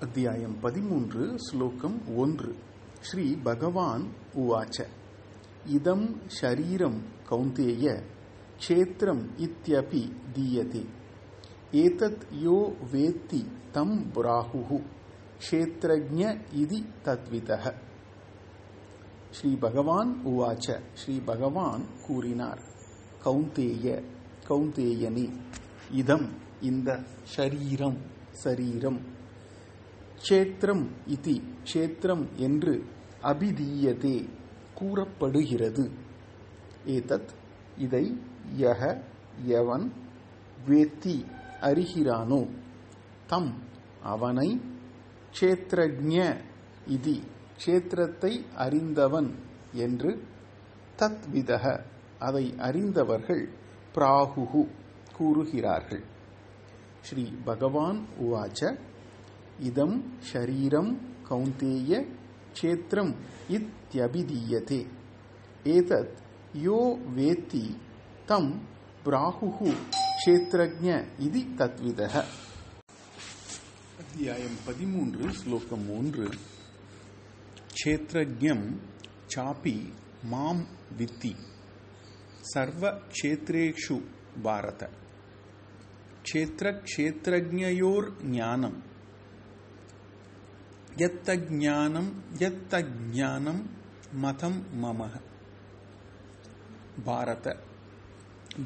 அத்தியாயம் 0.00 0.60
பதிமூன்று 0.60 1.38
ஸ்லோகம் 1.38 2.16
ஒன்று. 2.16 2.56
ஸ்ரீ 3.00 3.36
பகவான் 3.42 4.04
உவாச்ச. 4.34 4.86
இதம் 5.66 6.20
ஷரீரம் 6.40 6.98
கௌந்தேய 7.30 8.02
க்ஷேத்திரம் 8.58 9.22
இத்தியபி 9.38 10.12
தீயதே. 10.34 10.86
ஏதத் 11.72 12.20
யோ 12.44 12.74
வேத்தி 12.92 13.44
தம் 13.72 14.10
புராகுஹு 14.14 14.82
க்ஷேத்ரஜ 15.50 16.40
இது 16.52 16.82
தத்விதக 17.04 17.74
ஸ்ரீ 19.30 19.54
பகவான் 19.54 20.20
உவாச்ச. 20.26 20.80
ஸ்ரீ 20.94 21.20
பகவான் 21.20 21.82
கூறினார். 22.06 22.60
கௌந்தேய 23.24 24.02
கௌந்தேயனி. 24.48 25.30
இதம் 25.90 26.28
இந்த 26.60 27.00
ஷரீரம் 27.36 27.98
சரீரம். 28.30 29.16
க்ஷேத்திரம் 30.22 30.86
இதி 31.06 31.42
க்ஷேத்திரம் 31.72 32.26
என்று 32.36 32.84
அபிதீயதே 33.22 34.28
கூறப்படுகிறது. 34.74 35.90
ஏதத் 36.86 37.28
இதை 37.78 38.20
யக 38.58 39.02
எவன் 39.44 39.92
வேத்தி 40.68 41.24
அறிகிறானோ? 41.60 42.50
தம் 43.26 43.62
அவனை 44.02 44.60
க்ஷேத்திரஜ்ஞ 45.40 46.36
இதி 46.88 47.20
க்ஷேத்திரத்தை 47.64 48.54
அறிந்தவன் 48.54 49.34
என்று 49.72 50.22
தத்விதக 50.98 51.80
அதை 52.18 52.54
அறிந்தவர்கள் 52.58 53.48
பிராகுகு 53.94 54.68
கூறுகிறார்கள். 55.16 56.04
ஸ்ரீ 57.00 57.32
பகவான் 57.44 58.06
உவாச்ச 58.20 58.78
இதம் 59.63 59.95
ஷரீரம் 60.29 60.91
கௌந்தேய 61.27 61.91
க்ஷேத்திரம் 62.55 63.13
இத்யபிதீயதே 63.57 64.81
ஏதத் 65.73 66.13
யோ 66.61 66.79
வேத்தி 67.15 67.65
தம் 68.27 68.51
பிராகுகு 69.05 69.71
க்ஷேத்திரஜ்ஞ 70.15 70.87
இது 71.19 71.41
தத்விதக 71.57 72.13
அத்தியாயம் 74.03 74.57
பதிமூன்று 74.65 75.27
ஸ்லோகம் 75.39 75.85
ஒன்று 75.95 76.27
க்ஷேத்திரஜம் 77.73 78.65
சாப்பி 79.33 79.75
மாம் 80.31 80.63
வித்தி 80.97 81.33
சர்வ 82.49 82.83
க்ஷேத்ரேஷு 83.13 83.97
பாரத 84.43 84.83
க்ஷேத்திர 86.25 86.67
க்ஷேத்திரஜயோர் 86.85 88.07
ஞானம் 88.31 88.77
யத்தஜானம் 90.98 92.10
யத்தஜானம் 92.38 93.62
மதம் 94.14 94.60
மம 94.82 95.00
பாரத 97.04 97.46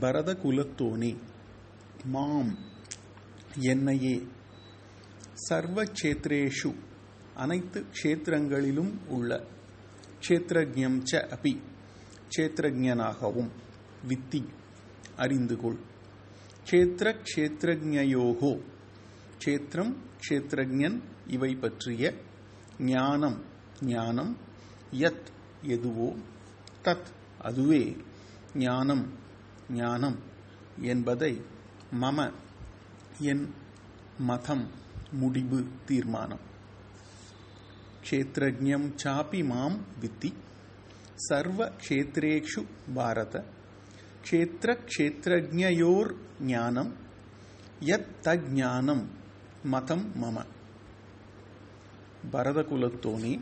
பரத 0.01 0.31
குலத்தோனே 0.43 1.11
மாம் 2.05 2.53
என்னையே 3.71 4.17
சர்வ 5.47 5.85
க்ஷேத்ரேஷு 5.93 6.71
அனைத்து 7.35 7.81
க்ஷேத்திரங்களிலும் 7.97 8.93
உள்ள 9.09 9.31
க்ஷேத்ரஜம் 10.21 10.99
ச 11.11 11.23
அபி 11.37 11.55
க்ஷேத்ரஜனாகவும் 12.29 13.51
வித்தி 14.09 14.43
அறிந்து 15.17 15.57
கொள். 15.57 15.79
க்ஷேத்திர 16.67 17.09
க்ஷேத்திரஜயோகோ 17.27 18.53
க்ஷேத்திரம் 19.39 19.93
க்ஷேத்ரஜன் 20.23 20.99
இவை 21.27 21.55
பற்றிய 21.55 22.15
ஞானம் 22.79 23.45
ஞானம் 23.81 24.37
யத் 24.93 25.31
எதுவோ? 25.63 26.17
தத் 26.85 27.11
அதுவே 27.39 27.97
ஞானம் 28.55 29.13
ஞானம் 29.71 30.19
என்பதை 30.81 31.41
மம 32.01 32.33
என் 33.19 33.55
மதம் 34.19 34.71
முடிவு 35.13 35.69
தீர்மானம். 35.85 36.51
க்ஷேத்திரஜம் 38.11 38.95
சாப்பி 39.05 39.45
மாம் 39.45 39.81
வித்தி 40.01 40.33
சர்வ 41.15 41.73
க்ஷேத்ரேஷு 41.89 42.67
பாரத 42.95 43.45
க்ஷேத்திர 44.31 44.79
க்ஷேத்திரஜயோர் 44.99 46.15
ஞானம் 46.41 46.97
யத் 47.81 48.13
தஜானம் 48.23 49.05
மதம் 49.65 50.13
மம. 50.23 50.47
பரதகுலத்தோனே 52.31 53.41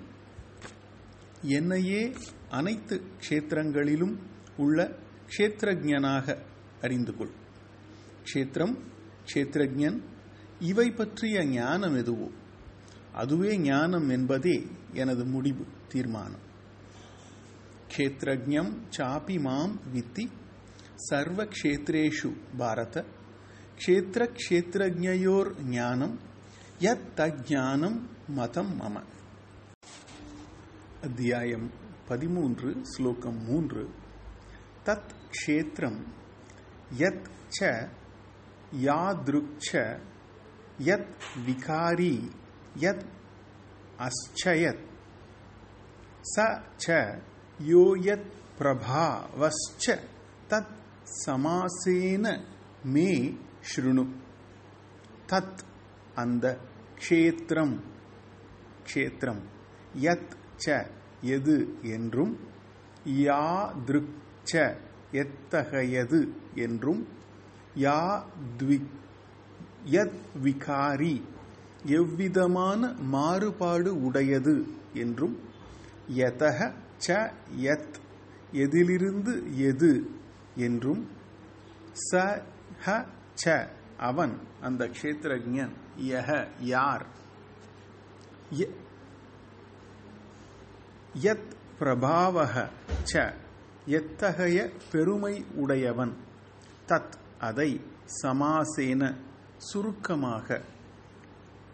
என்னையே 1.43 2.13
அனைத்து 2.51 3.03
க்ஷேத்திரங்களிலும் 3.29 4.17
உள்ள 4.57 4.99
க்ஷேத்திரஜனாக 5.27 6.37
அறிந்து 6.81 7.17
கொள். 7.17 7.31
க்ஷேத்திரம் 8.25 8.79
க்ஷேத்திரஜன் 9.35 10.03
இவை 10.61 10.91
பற்றிய 10.91 11.45
ஞானம் 11.45 11.97
எதுவோ? 11.97 12.31
அதுவே 13.13 13.59
ஞானம் 13.59 14.09
என்பதே 14.09 14.67
எனது 14.93 15.25
முடிவு 15.25 15.67
தீர்மானம். 15.89 16.49
க்ஷேத்திரஜம் 17.97 18.73
சாப்பி 18.97 19.41
மாம் 19.41 19.81
வித்தி 19.95 20.29
சர்வக்ஷேத்ரேஷு 21.11 22.37
பாரத 22.57 23.05
க்ஷேத்திர 23.79 24.29
க்ஷேத்திரஜயோர் 24.41 25.63
ஞானம் 25.63 26.19
யத் 26.82 27.08
தஜானம் 27.18 28.00
மதம் 28.38 28.74
மம 28.80 28.96
அத்தியாயம் 31.08 31.68
பதிமூன்று 32.08 32.70
ஸ்லோகம் 32.94 33.40
மூன்று 33.48 33.84
தத் 34.88 35.14
க்ஷேத்திரம் 35.36 36.00
யத் 37.02 37.28
ச 37.58 37.72
யாத்ருக்ஷ 38.86 39.70
யத் 40.88 41.14
விகாரி 41.46 42.16
யத் 42.84 43.06
அஸ்சயத் 44.08 44.84
ச 46.26 46.48
ச 46.84 46.98
யோ 47.70 47.86
யத் 48.08 48.30
பிரபாவஸ்ச 48.60 49.98
தத் 50.52 50.74
சமாசேன 51.24 52.26
மே 52.94 53.10
ஸ்ருணு 53.70 54.06
தத் 55.30 55.62
அந்த 56.24 56.46
க்ஷேத்திரம். 57.01 57.75
க்ஷேத்திரம். 58.87 59.43
யத் 60.01 60.33
ச 60.65 60.77
எது 61.37 61.57
என்றும் 61.95 62.33
யா 63.21 63.43
ச 64.45 64.63
எத்தகையது 65.13 66.21
என்றும் 66.65 67.01
யா 67.77 67.99
த்விக் 68.59 68.93
யத் 69.91 70.21
விகாரி 70.43 71.15
எவ்விதமான 71.99 72.81
மாறுபாடு 73.13 73.91
உடையது 74.07 74.57
என்றும் 74.95 75.37
யதக 76.17 76.59
ச 77.07 77.19
யத் 77.61 77.99
எதிலிருந்து 78.65 79.35
எது 79.71 79.93
என்றும் 80.67 81.03
ச 82.09 82.13
ஹ 82.85 82.97
ச 83.43 83.57
அவன் 84.09 84.35
அந்த 84.61 84.83
க்ஷேத்திரஜன் 84.97 85.73
யஹ 86.01 86.49
யார்? 86.61 87.07
யத் 91.23 91.51
பிரபாவக 91.79 92.55
ச 93.13 93.35
எத்தகைய 93.87 94.59
பெருமை 94.93 95.35
உடையவன்? 95.55 96.15
தத் 96.89 97.15
அதை 97.41 97.81
சமாசேன 98.23 99.03
சுருக்கமாக 99.57 100.49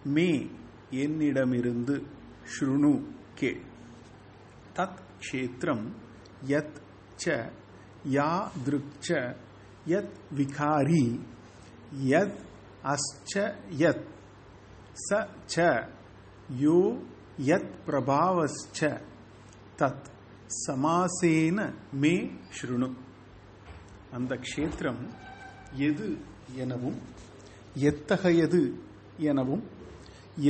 மே 0.05 0.51
என்னிடமிருந்து 0.91 1.97
ஸ்ருணு 2.53 2.93
கே 3.35 3.53
தத் 4.77 4.99
க்ஷேத்திரம் 5.23 5.87
யத் 6.47 6.79
ச 7.25 7.51
யா 8.17 8.33
திருக்ச 8.65 9.09
யத் 9.87 10.17
விகாரி 10.37 11.07
யத் 12.13 12.39
அஸ்ச 12.83 13.55
யத். 13.85 14.05
ச 14.97 15.19
ச 15.55 15.65
யோ 16.61 16.79
யத் 17.47 17.73
பிரபாவச்ச 17.87 18.81
தத் 19.81 20.07
சமாசேன 20.67 21.59
மே 22.03 22.15
ஸ்ருணு. 22.57 22.89
அந்த 24.11 24.33
க்ஷேத்திரம் 24.47 25.03
எது 25.89 26.09
எனவும் 26.57 26.99
எத்தகையது 27.89 28.63
எனவும் 29.31 29.65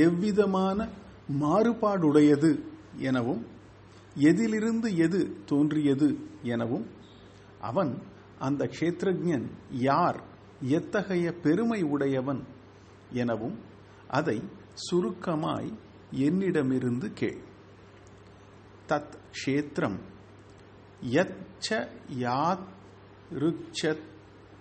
எவ்விதமான 0.05 0.79
மாறுபாடுடையது 1.41 2.51
எனவும் 2.99 3.41
எதிலிருந்து 4.29 4.89
எது 5.05 5.19
தோன்றியது 5.45 6.09
எனவும் 6.53 6.85
அவன் 7.61 7.91
அந்த 8.39 8.63
க்ஷேத்திரஜன் 8.75 9.47
யார் 9.81 10.19
எத்தகைய 10.77 11.27
பெருமை 11.45 11.81
உடையவன் 11.93 12.41
எனவும் 13.13 13.57
அதை 14.09 14.43
சுருக்கமாய் 14.91 15.73
என்னிடமிருந்து 16.11 17.13
கேள். 17.13 17.41
தத் 18.87 19.17
க்ஷேத்திரம். 19.31 19.99
யச்ச 21.11 21.87
யாத் 22.19 22.67
ருச்சத் 23.33 24.05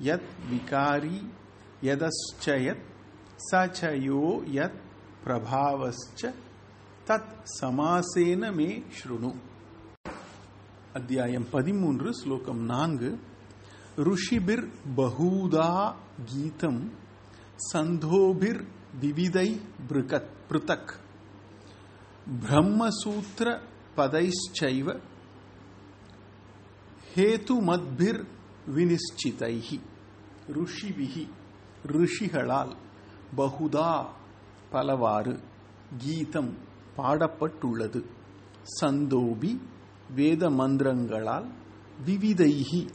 யத் 0.03 0.29
விகாரி 0.51 1.27
யதச்சயத் 1.83 2.83
சச்சயோ 3.53 4.43
யத் 4.53 4.81
பிரபாவச்ச 5.25 6.35
தத் 7.07 7.43
சமாசேன 7.61 8.55
மே 8.55 8.83
ஸ்ருணு 8.97 9.35
அத்தியாயம் 10.93 11.47
பதிமூன்று 11.51 12.15
ஸ்லோகம் 12.15 12.65
நான்கு. 12.65 13.19
ருஷிபிர் 13.97 14.69
பகூதா 14.97 15.95
கீதம் 16.25 16.91
சந்தோபிர் 17.73 18.65
द्विविधै 19.01 19.49
बृकत् 19.89 20.31
पृथक् 20.51 20.93
ब्रह्मसूत्र 22.45 23.47
पदैश्चैव 23.97 24.87
ஹேதுமத்பிர் 27.17 28.25
வினிஷ்டிதைஹி 28.75 29.77
ருஷிவிஹி 30.49 31.29
ரிஷிகளால் 31.87 32.77
பகுதா 33.37 34.07
பலவாறு 34.71 35.41
கீதம் 35.99 36.59
பாடப்பட்டுள்ளது. 36.97 38.05
சந்தோபி 38.81 39.61
வேத 40.15 40.51
மந்திரங்களால் 40.51 41.47
விவிதைகி 42.07 42.89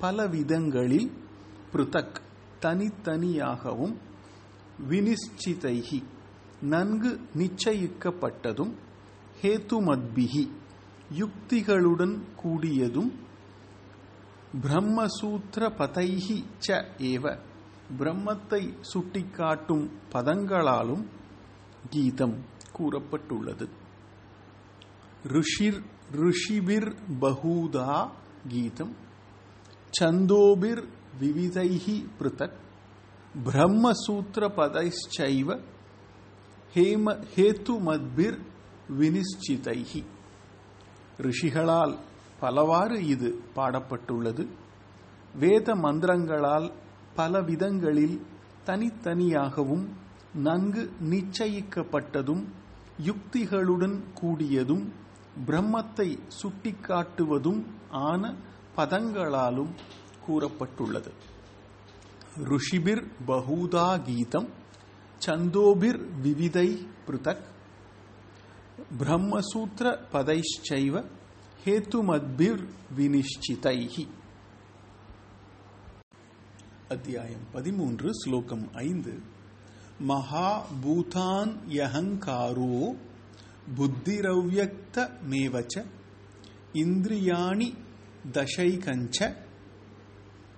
பலவிதங்களில் 0.00 1.10
பிருத்தக். 1.72 2.20
தனித்தனியாகவும் 2.60 3.96
வினிச்சிதைகி 4.78 6.02
நன்கு 6.60 7.20
நிச்சயிக்கப்பட்டதும் 7.34 8.74
ஹேதுமத்பிகி 9.42 10.50
யுக்திகளுடன் 11.18 12.20
கூடியதும் 12.42 13.10
பிரம்மசூத்திர 14.62 15.68
பதைஹி 15.78 16.44
ச 16.68 16.84
ஏவ. 16.98 17.38
பிரம்மத்தை 17.98 18.74
சுட்டிக்காட்டும் 18.94 19.90
பதங்களாலும் 20.12 21.04
கீதம் 21.90 22.44
கூறப்பட்டுள்ளது. 22.78 23.68
ரிஷிர் 25.22 25.82
ரிஷிபிர் 26.12 26.96
பகூதா 27.20 28.10
கீதம். 28.48 28.94
சந்தோபிர் 29.90 30.88
விவிதைஹி 31.20 32.06
பிருதக் 32.18 32.64
பிரம்மசூத்திர 33.44 34.44
பதைச்சைவ 34.58 35.58
ஹேம 36.74 37.14
ஹேத்து 37.34 37.74
மத்பிர் 37.80 38.38
வினிச்சிதைஹி 38.98 40.02
ரிஷிகளால் 41.18 41.94
பலவாறு 42.40 43.06
இது 43.06 43.28
பாடப்பட்டுள்ளது. 43.56 44.46
வேத 45.34 45.74
மந்திரங்களால் 45.74 46.72
பல 47.14 47.40
விதங்களில் 47.40 48.16
தனித்தனியாகவும் 48.66 49.86
நன்கு 50.34 50.92
நிச்சயிக்கப்பட்டதும் 51.12 52.44
யுக்திகளுடன் 53.04 54.00
கூடியதும் 54.20 54.84
பிரம்மத்தை 55.46 56.18
சுட்டிக்காட்டுவதும் 56.40 57.62
ஆன 57.90 58.34
பதங்களாலும் 58.76 59.72
கூறப்பட்டுள்ளது. 60.26 61.10
ऋषिभिर् 62.36 63.02
बहूधा 63.28 63.86
गीतं 64.06 64.44
छन्दोभिर्विविधैः 65.22 66.72
पृथक् 67.06 67.44
பிரம்மசூத்திரபதைச்சைவ 69.00 70.94
ஹேத்துமத்பிர் 71.64 72.62
வினிஷ்சிதை 72.96 73.78
அத்தியாயம் 76.90 77.46
பதிமூன்று 77.52 78.10
ஸ்லோகம் 78.20 78.66
ஐந்து 78.82 79.14
மகாபூதான் 80.10 81.52
யகங்காரோ 81.78 82.76
புத்திரவ்யக்த 83.78 84.96
மேவச்ச 85.32 85.74
இந்திரியாணி 86.82 87.68
தசைகஞ்ச 88.36 89.18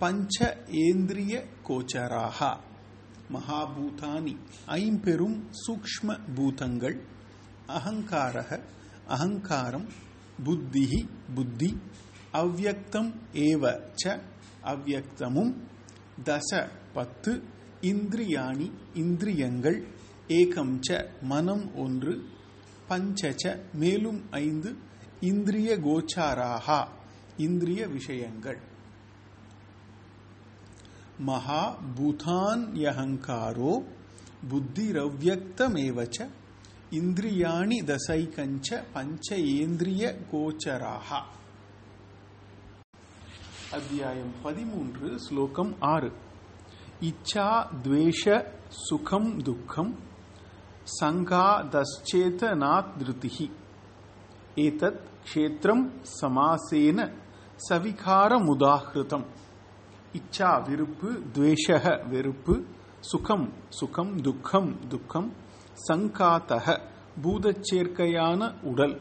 பஞ்ச 0.00 0.36
ஏந்திரிய 0.82 1.34
கோச்சராக. 1.68 2.38
மகாபூதானி 3.34 4.34
ஐம்பெரும் 4.76 5.38
சூக்ம 5.62 6.18
பூதங்கள் 6.36 6.96
அகங்காரக 7.78 8.50
அகங்காரம் 9.06 9.88
புத்தி 10.44 10.84
புத்தி 11.34 11.70
அவ்யக்தம் 12.42 13.10
ஏவ 13.46 13.72
ச 14.02 14.14
அவ்யக்தமும் 14.72 15.52
தச 16.24 16.60
பத்து 16.92 17.32
இந்திரியாணி 17.92 18.68
இந்திரியங்கள் 18.94 19.78
ஏகம் 20.38 20.74
ச 20.88 20.98
மனம் 21.22 21.66
ஒன்று 21.76 22.14
பஞ்சச்ச 22.88 23.44
மேலும் 23.74 24.20
ஐந்து 24.46 24.70
இந்திரிய 25.30 25.70
கோச்சாராகா 25.86 26.80
இந்திரிய 27.36 27.82
விஷயங்கள். 27.88 28.58
महाभूतान्यहङ्कारो 31.20 33.72
बुद्धिरव्यक्तमेव 34.50 35.98
च 36.16 36.18
இந்திரியாணி 36.98 37.78
தசைகஞ்ச 37.88 38.68
பஞ்சேந்திரிய 38.92 40.02
கோச்சராக 40.30 41.08
அத்தியாயம் 43.70 44.32
பதிமூன்று 44.42 45.18
ஸ்லோகம் 45.18 45.74
ஆறு. 45.92 46.10
இச்சா 47.00 47.48
துவேஷ 47.84 48.24
சுகம் 48.86 49.40
துக்கம் 49.40 49.92
சங்காதச்சேதனாத்ருதிஹி 51.00 53.48
ஏதத் 54.56 55.02
க்ஷேத்திரம் 55.28 55.86
சமாசேன 56.20 56.98
சவிகாரமுதாகிருதம் 57.68 59.26
இச்சா 60.14 60.50
விருப்பு 60.68 61.08
துவேஷக 61.34 61.86
வெறுப்பு 62.08 62.54
சுகம் 63.00 63.46
சுகம் 63.68 64.14
துக்கம் 64.20 64.70
துக்கம் 64.88 65.28
சங்காத்தக 65.88 66.76
பூதச்சேர்க்கையான 67.22 68.40
உடல் 68.62 68.96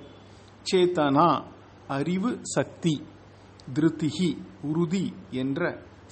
சேத்தனா 0.65 1.27
அறிவு 1.87 2.31
சக்தி 2.55 2.95
திருத்திகி 3.73 4.29
உறுதி 4.63 5.05
என்ற 5.31 5.61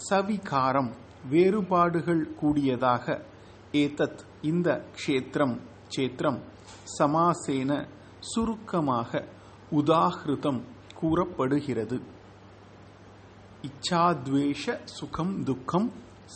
சவிகாரம் 0.10 0.92
வேறுபாடுகள் 1.30 2.24
கூடியதாக 2.36 3.06
ஏதத் 3.74 4.22
இந்த 4.42 4.70
க்ஷேத்திரம் 4.98 5.56
சேத்திரம் 5.88 6.40
சமாசேன 7.00 7.72
சுருக்கமாக 8.20 9.12
உதாகிருதம் 9.72 10.62
கூறப்படுகிறது. 10.94 11.98
இச்சாத்வேஷ 13.66 14.94
சுகம் 14.94 15.44
துக்கம் 15.44 15.92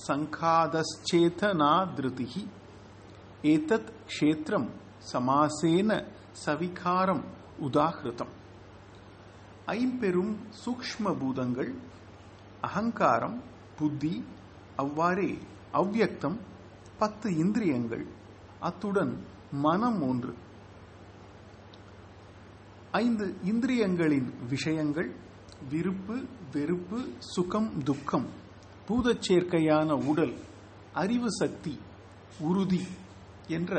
சங்காதச்சேதனாதிருதிகி 0.07 2.47
ஏதத் 3.43 4.07
க்ஷேத்திரம் 4.07 4.69
சமாசேன 5.11 6.03
சவிகாரம் 6.45 7.23
உதாகிருதம் 7.61 8.29
ஐம்பெரும் 9.65 10.65
சூக்ம 10.65 11.19
பூதங்கள் 11.19 11.75
அகங்காரம் 12.61 13.43
புத்தி 13.75 14.23
அவ்வாறே 14.75 15.37
அவ்வியக்தம் 15.73 16.39
பத்து 16.97 17.35
இந்திரியங்கள் 17.35 18.05
அத்துடன் 18.59 19.23
மனம் 19.61 20.01
ஒன்று. 20.01 20.35
ஐந்து 22.99 23.35
இந்திரியங்களின் 23.43 24.49
விஷயங்கள் 24.49 25.15
விருப்பு 25.67 26.15
வெறுப்பு 26.53 26.99
சுகம் 27.19 27.83
துக்கம் 27.83 28.27
பூதச்சேர்க்கையான 28.87 29.89
உடல் 30.05 30.35
அறிவு 30.93 31.29
சக்தி 31.31 31.73
உறுதி 32.39 32.83
என்ற 33.47 33.73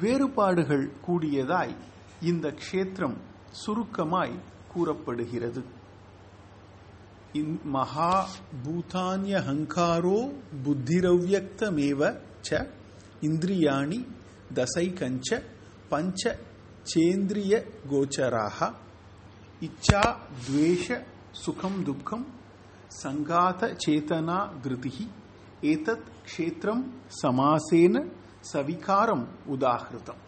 வேறுபாடுகள் 0.00 0.90
கூடியதாய் 1.06 1.74
இந்த 2.22 2.54
க்ஷேத்திரம் 2.62 3.16
சுருக்கமாய் 3.64 4.34
கூறப்படுகிறது. 4.72 5.62
மகா 7.64 8.28
பூதான்யஹங்காரோ 8.64 10.18
புத்திரவ்யக்தமேவ 10.64 12.00
ச 12.48 12.66
இந்திரியாணி 13.20 13.98
தசைகஞ்ச 14.54 15.42
பஞ்ச 15.88 16.22
சேந்திரிய 16.94 17.52
கோச்சராக 17.90 18.72
இச்சா 19.66 20.00
துவேஷ 20.46 20.86
சுகம் 21.30 21.78
துக்கம் 21.82 22.26
சங்காத 23.02 23.70
சேதனா 23.84 24.36
திருதிஹி 24.62 25.06
ஏதத் 25.62 26.04
க்ஷேத்திரம் 26.26 26.82
சமாசேன 27.22 28.02
சவிகாரம் 28.52 29.24
உதாகிருதம். 29.50 30.20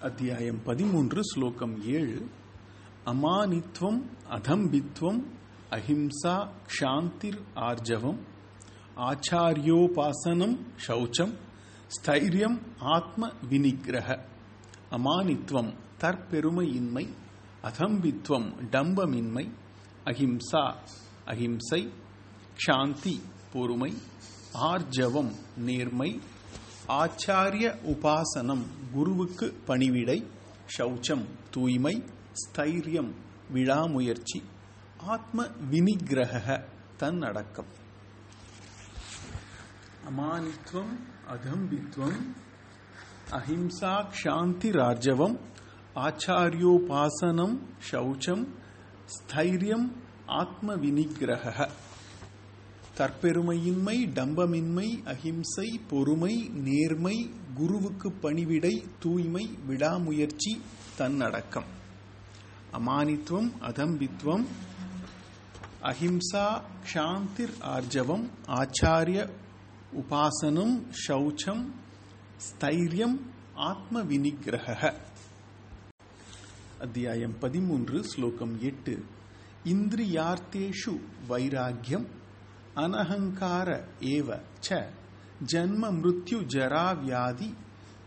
அத்தியாயம் 0.00 0.60
பதிமூன்று 0.62 1.22
ஸ்லோகம் 1.22 1.74
ஏழு. 1.82 2.20
அமானித்வம் 3.04 4.00
அதம்பித்வம் 4.36 5.20
அஹிம்சா 5.70 6.36
க்ஷாந்திர் 6.68 7.40
ஆர்ஜவம் 7.54 8.20
ஆச்சாரியோபாசனம் 9.08 10.56
சௌச்சம் 10.86 11.34
ஸ்தைரியம் 11.96 12.60
ஆத்ம 12.78 13.32
வினிகிரக 13.50 14.18
அமானித்வம் 14.90 15.72
தற்பெருமையின்மை. 16.00 17.04
அதம்பித்வம் 17.64 18.48
டம்பமின்மை 18.72 19.44
அஹிம்சா 20.06 20.64
அஹிம்சை 21.26 21.82
க்ஷாந்தி 22.56 23.14
பொறுமை 23.52 23.90
ஆர்ஜவம் 24.68 25.32
நேர்மை 25.66 26.10
ஆச்சாரிய 26.96 27.66
உபாசனம் 27.92 28.64
குருவுக்கு 28.94 29.46
பணிவிடை 29.68 30.18
சௌச்சம் 30.76 31.24
தூய்மை 31.54 31.94
ஸ்தைரியம் 32.42 33.12
விழாமுயற்சி 33.54 34.40
ஆத்ம 35.08 35.38
வினிகிரக 35.70 36.46
தன்னடக்கம் 36.96 37.70
அமானித்வம் 40.08 40.92
அதம்பித்வம் 41.32 42.18
அஹிம்சா 43.32 43.94
க்ஷாந்திரார்ஜவம் 44.14 45.36
ஆச்சாரியோபாசனம் 45.96 47.60
சௌச்சம் 47.90 48.44
ஸ்தைரியம் 49.14 49.92
ஆத்ம 50.26 50.74
வினிகிரக 50.74 51.68
தற்பெருமையின்மை 52.98 53.96
டம்பமின்மை 54.14 55.02
அஹிம்சை 55.04 55.80
பொறுமை 55.88 56.48
நேர்மை 56.48 57.30
குருவுக்கு 57.54 58.12
பணிவிடை 58.12 58.84
தூய்மை 59.00 59.58
விடாமுயற்சி 59.66 60.60
தன்னடக்கம். 60.96 61.64
அமானித்துவம் 62.72 63.50
அதம்பித்வம் 63.60 64.44
அஹிம்சா 65.82 66.62
க்ஷாந்திர் 66.84 67.54
ஆர்ஜவம் 67.60 68.26
ஆச்சாரிய 68.46 69.28
உபாசனம் 69.92 70.82
சௌச்சம் 71.08 71.64
ஸ்தைரியம் 72.48 73.16
ஆத்ம 73.54 74.02
வினிகிரக 74.02 74.94
அத்தியாயம் 76.82 77.38
பதிமூன்று 77.38 78.04
ஸ்லோகம் 78.04 78.62
எட்டு. 78.62 79.04
இந்திரியார்த்தேஷு 79.64 81.00
வைராக்கியம் 81.28 82.06
அனஹங்கார 82.76 83.84
ஏவ 84.00 84.40
ச. 84.68 84.84
ஜன்ம 85.46 85.90
மிருத்யு 85.90 86.46
ஜரா 86.54 87.00
வியாதி 87.00 87.54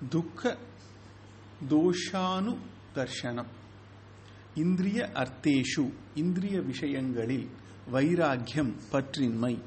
துக்க 0.09 0.57
தோஷானு 1.69 2.57
தர்ஷனம். 2.95 3.47
இந்திரிய 4.55 5.09
அர்த்தேஷு 5.13 5.93
இந்திரிய 6.15 6.61
விஷயங்களில் 6.61 7.49
வைராக்கியம் 7.91 8.75
பற்றின்மை. 8.91 9.61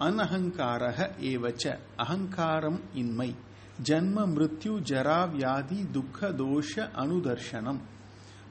அனஹங்காரக 0.00 1.10
ஏவச்ச 1.20 1.78
அகங்காரம் 1.96 2.80
இன்மை. 2.94 3.34
ஜன்ம 3.82 4.26
மிருத்யு 4.26 4.80
ஜரா 4.80 5.30
வியாதி 5.30 5.86
துக்க 5.92 6.28
தோஷ 6.28 6.76
அனுதர்ஷனம். 6.76 7.80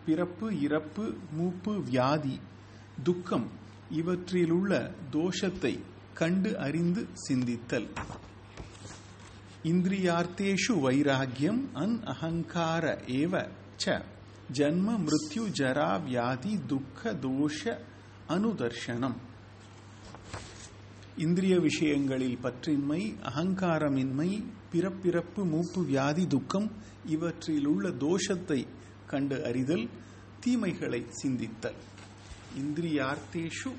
பிறப்பு 0.06 0.62
இறப்பு 0.62 1.14
மூப்பு 1.32 1.84
வியாதி 1.84 2.40
துக்கம் 3.04 3.48
இவற்றிலுள்ள 3.90 4.92
தோஷத்தை 5.12 5.80
கண்டு 6.14 6.60
அறிந்து 6.60 7.08
சிந்தித்தல். 7.30 7.88
இந்திரியார்த்தேஷு 9.64 10.80
வைராக்கியம் 10.80 11.70
அன் 11.74 12.04
அகங்கார 12.04 13.02
ஏவ 13.08 13.50
ச. 13.86 14.04
ஜன்ம 14.52 15.00
மிருத்யு 15.00 15.48
ஜரா 15.60 16.04
வியாதி 16.04 16.60
துக்க 16.68 17.14
தோஷ 17.14 17.78
அனுதர்ஷனம். 18.30 19.16
இந்திரிய 21.18 21.60
விஷயங்களில் 21.60 22.38
பற்றின்மை 22.44 23.16
அகங்காரமின்மை 23.22 24.44
பிறப்பிறப்பு 24.72 25.46
மூப்பு 25.46 25.86
வியாதி 25.86 26.28
துக்கம் 26.28 26.72
இவற்றிலுள்ள 27.06 27.90
தோஷத்தை 27.90 28.68
கண்டு 29.10 29.46
அறிதல் 29.46 29.90
தீமைகளை 30.40 31.06
சிந்தித்தல். 31.24 31.76
இந்திரியார்த்தேஷு. 32.58 33.74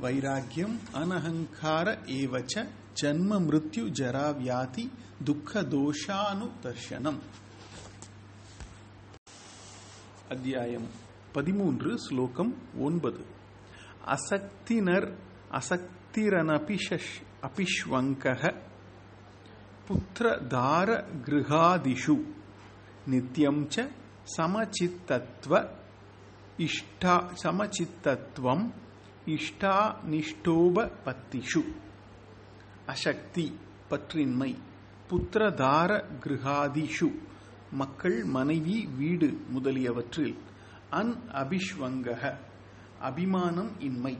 வைராக்கியம் 0.00 0.78
அனஹங்கார 0.92 1.98
ஏவச்ச 2.06 2.68
ஜன்ம 3.02 3.40
மிருத்யு 3.40 3.90
ஜரா 4.00 4.36
வியாதி 4.36 4.90
துக்க 5.24 5.62
தோஷானு 5.62 6.50
தர்ஷனம். 6.62 7.18
அத்தியாயம் 10.28 10.86
பதிமூன்று 11.32 11.98
ஸ்லோகம் 11.98 12.54
ஒன்பது. 12.78 13.24
அசக்தினர் 14.06 15.16
அசக்திரனபிஷ் 15.50 17.22
அபிஷ்வங்கக 17.42 18.56
புத்திரதார 19.88 21.04
கிருகாதிஷு 21.24 22.40
நித்தியம் 23.06 23.68
ச 23.68 23.90
சமச்சித்தத்துவ 24.36 25.68
இஷ்டா 26.56 27.30
சமச்சித்தத்துவம் 27.42 28.72
இஷ்டானிஷ்டோபத்திஷு 29.26 31.62
அசக்தி 32.86 33.58
பற்றின்மை 33.90 34.56
புத்திரதார 35.10 36.20
கிருகாதிஷு 36.20 37.20
மக்கள் 37.70 38.24
மனைவி 38.24 38.86
வீடு 38.86 39.40
முதலியவற்றில் 39.48 40.36
அன் 40.90 41.28
அபிஷ்வங்கக 41.32 42.38
அபிமானம் 42.98 43.80
இன்மை. 43.80 44.18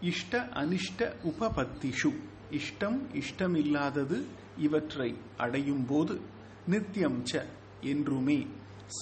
இஷ்ட 0.00 0.40
அனிஷ்ட 0.40 0.98
உபபத்திஷு. 0.98 2.20
இஷ்டம் 2.50 3.12
இஷ்டமில்லாதது 3.12 4.26
இவற்றை 4.56 5.16
அடையும் 5.36 5.86
போது 5.86 6.20
நித்தியம் 6.66 7.22
ச 7.24 7.42
என்றுமே 7.80 8.46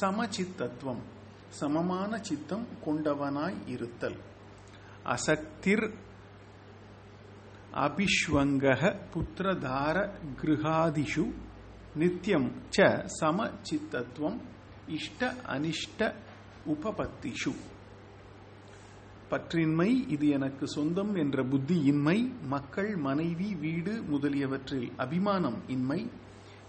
சமச்சித்தத்துவம் 0.01 1.03
சமமான 1.49 2.19
சித்தம் 2.19 2.67
கொண்டவனாய் 2.87 3.59
இருத்தல். 3.67 4.17
அசக்திர் 5.05 5.87
அபிஷ்வங்கக 7.85 8.83
புத்திரதார 9.15 9.97
கிருஹாதிஷு 10.43 11.25
நித்தியம் 11.95 12.49
ச 12.77 12.79
சமச்சித்தத்துவம் 13.21 14.39
இஷ்ட 14.89 15.35
அனிஷ்ட 15.47 16.01
உபபத்திஷு. 16.67 17.53
பற்றின்மை 19.31 19.91
இது 20.09 20.29
எனக்கு 20.29 20.67
சொந்தம் 20.67 21.15
என்ற 21.15 21.45
புத்தி 21.45 21.77
இன்மை 21.85 22.19
மக்கள் 22.47 22.97
மனைவி 22.97 23.55
வீடு 23.55 24.03
முதலியவற்றில் 24.03 24.93
அபிமானம் 24.97 25.59
இன்மை 25.67 26.01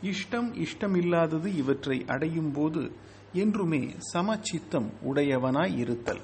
இஷ்டம் 0.05 0.49
இஷ்டமில்லாதது 0.65 1.45
இவற்றை 1.55 2.03
அடையும் 2.07 2.51
போது 2.51 2.91
என்றுமே 3.33 3.83
சமச்சித்தம் 4.13 4.89
உடையவனாய் 5.05 5.77
இருத்தல் 5.77 6.23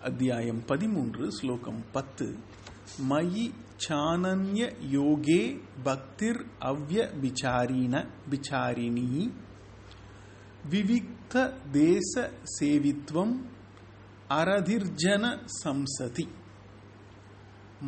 அத்தியாயம் 0.00 0.60
பதிமூன்று 0.66 1.32
ஸ்லோகம் 1.32 1.80
பத்து. 1.92 2.26
மயி 3.10 3.46
சானன்ய 3.84 4.60
யோகே 4.92 5.40
பக்திர் 5.82 6.40
அவ்ய 6.58 7.10
விசாரீன 7.22 8.04
விசாரிணி. 8.30 9.32
விவிக்த 10.70 11.34
தேச 11.72 12.30
சேவித்வம் 12.60 13.34
அரதிர்ஜன 14.28 15.24
சம்சதி. 15.64 16.26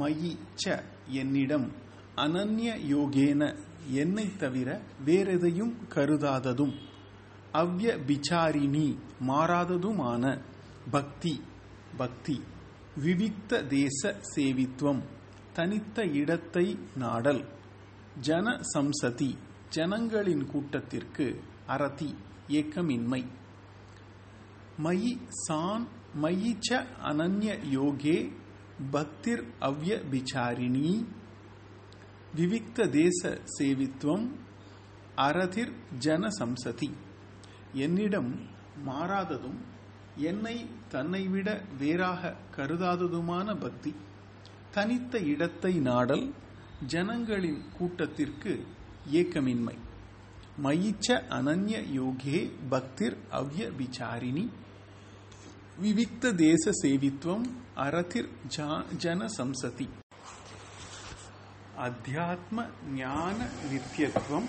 மயி 0.01 0.33
ச 0.65 0.83
என்னிடம் 1.07 1.69
அனன்ய 2.17 2.71
யோகேன 2.95 3.55
என்னை 3.89 4.27
தவிர 4.37 4.69
வேறெதையும் 5.07 5.75
கருதாததும். 5.95 6.75
அவ்ய 7.53 7.97
விசாரிணி 8.07 8.89
மாறாததுமான 9.29 10.25
பக்தி 10.91 11.35
பக்தி 11.97 12.37
விவிக்த 13.05 13.67
தேச 13.69 14.01
சேவித்வம் 14.35 15.01
தனித்த 15.53 16.05
இடத்தை 16.21 16.67
நாடல் 16.97 17.43
ஜன 18.21 18.47
சம்சதி 18.73 19.31
ஜனங்களின் 19.71 20.45
கூட்டத்திற்கு 20.47 21.27
அரதி 21.75 22.11
ஏக்கமின்மை. 22.49 23.23
மயி 24.85 25.13
சான் 25.47 25.87
மயி 26.23 26.53
ச 26.69 26.79
அனன்ய 27.11 27.51
யோகே 27.73 28.19
பக்திர் 28.91 29.45
அவ்ய 29.59 30.03
விசாரிணி 30.11 30.91
விவிக்த 32.35 32.87
தேச 32.91 33.21
சேவித்வம் 33.59 34.27
அரதிர் 35.15 35.73
ஜன 35.99 36.29
சம்சதி 36.39 36.91
என்னிடம் 37.75 38.31
மாறாததும் 38.87 39.59
என்னை 40.29 40.55
தன்னை 40.89 41.23
விட 41.29 41.49
வேறாக 41.79 42.33
கருதாததுமான 42.57 43.57
பக்தி 43.61 43.93
தனித்த 44.71 45.19
இடத்தை 45.33 45.73
நாடல் 45.79 46.25
ஜனங்களின் 46.87 47.61
கூட்டத்திற்கு 47.79 48.53
ஏக்கமின்மை. 49.13 49.77
மயிச்ச 50.63 51.07
அனன்ய 51.29 51.77
யோகே 51.99 52.39
பக்திர் 52.71 53.17
அவ்ய 53.31 53.71
விசாரிணி. 53.79 54.45
விவிக்த 55.83 56.33
தேச 56.35 56.73
சேவித்வம் 56.83 57.47
அரதிர் 57.75 58.31
ஜன 58.99 59.29
சம்சதி 59.39 59.87
அத்தியாத்ம 61.81 62.67
ஞான 62.95 63.47
நித்தியத்துவம் 63.71 64.49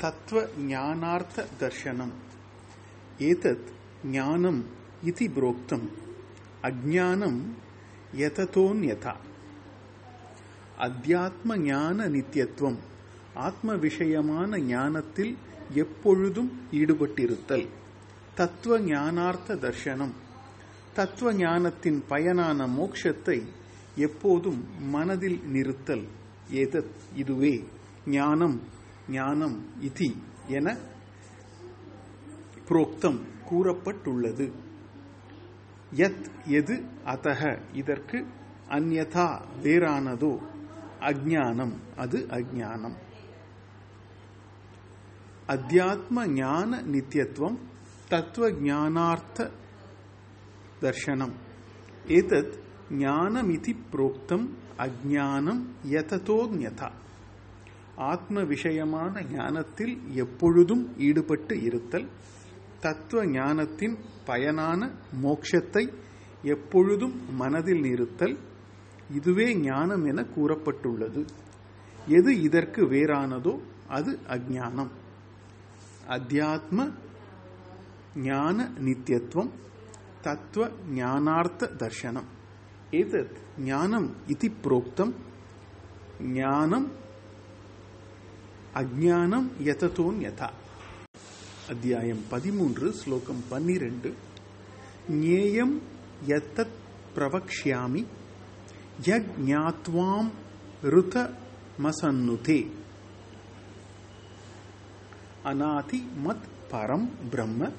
தத்துவ 0.00 0.46
ஞானார்த்த 0.68 1.46
தர்ஷனம். 1.60 2.12
ஏதத் 3.18 3.68
ஞானம் 4.04 4.64
இதி 5.04 5.30
புரோக்தம் 5.36 5.88
அஜானம் 6.62 7.40
யததோன்யதா 8.16 9.14
அத்தியாத்ம 10.78 11.56
ஞான 11.56 12.08
நித்தியத்துவம் 12.08 12.76
ஆத்ம 13.34 13.74
விஷயமான 13.74 14.58
ஞானத்தில் 14.58 15.36
எப்பொழுதும் 15.74 16.52
ஈடுபட்டிருத்தல். 16.72 17.68
தத்துவ 18.34 18.80
ஞானார்த்த 18.80 19.54
தர்ஷனம் 19.54 20.12
தத்துவ 20.92 21.34
ஞானத்தின் 21.34 22.04
பயனான 22.08 22.66
மோட்சத்தை 22.66 23.42
எப்போதும் 23.96 24.88
மனதில் 24.88 25.40
நிறுத்தல். 25.44 26.22
ஏதத் 26.50 26.94
இதுவே 27.14 27.64
ஞானம் 28.06 28.60
ஞானம் 29.08 29.66
இதி 29.80 30.16
என 30.48 30.76
புரோக்தம் 32.68 33.20
கூறப்பட்டுள்ளது. 33.50 34.52
யத் 35.92 36.26
எது 36.46 36.84
அத்தக 37.06 37.58
இதற்கு 37.72 38.26
அந்யதா 38.68 39.40
வேறானதோ 39.62 40.32
அஜானம் 41.00 41.72
அது 41.96 42.26
அஜானம் 42.30 42.96
அத்தியாத்ம 45.48 46.26
ஞான 46.32 46.82
நித்தியத்துவம் 46.82 47.58
தத்துவ 48.08 48.50
ஞானார்த்த 48.50 49.50
தர்ஷனம் 50.80 51.34
ஏதத் 52.06 52.54
ஞானமிதி 52.90 53.74
புரோக்தம் 53.92 54.46
அஜானம் 54.78 55.62
யததோன்யதா. 55.90 56.90
ஆத்ம 57.96 58.42
விஷயமான 58.42 59.22
ஞானத்தில் 59.32 59.98
எப்பொழுதும் 60.14 60.94
ஈடுபட்டு 60.98 61.62
இருத்தல் 61.62 62.06
தத்துவ 62.80 63.26
ஞானத்தின் 63.26 63.96
பயனான 64.26 64.90
மோட்சத்தை 65.22 65.92
எப்பொழுதும் 66.42 67.34
மனதில் 67.36 67.80
நிறுத்தல் 67.80 68.36
இதுவே 69.10 69.54
ஞானம் 69.54 70.04
என 70.04 70.26
கூறப்பட்டுள்ளது. 70.36 71.26
எது 72.08 72.40
இதற்கு 72.40 72.82
வேறானதோ 72.84 73.58
அது 73.88 74.18
அஜானம் 74.28 74.92
அத்தியாத்ம 76.08 76.92
ஞான 78.16 78.68
நித்தியத்துவம் 78.78 79.50
தத்துவ 80.20 80.70
ஞானார்த்த 80.94 81.70
தர்சனம் 81.76 82.33
ஏதத் 82.94 83.36
ஞானம் 83.66 84.08
இது 84.26 84.48
புரோக்தம் 84.62 85.12
ஞானம் 86.34 86.86
அஜானம் 88.80 89.48
யததோன் 89.66 90.18
யதா 90.24 90.48
அத்தியாயம் 91.68 92.22
பதிமூன்று 92.30 92.88
ஸ்லோகம் 93.00 93.42
பன்னிரண்டு 93.50 94.10
ஞேயம் 95.20 95.74
யத்தத் 96.26 96.76
பிரவக்ஷ்யாமி 97.14 98.02
யஜ்ஞாத்வாம் 99.08 100.30
ருத 100.88 101.16
மசன்னுதே 101.84 102.60
அநாதி 105.44 106.00
மத் 106.24 106.46
பரம் 106.70 107.08
பிரம்ம 107.30 107.70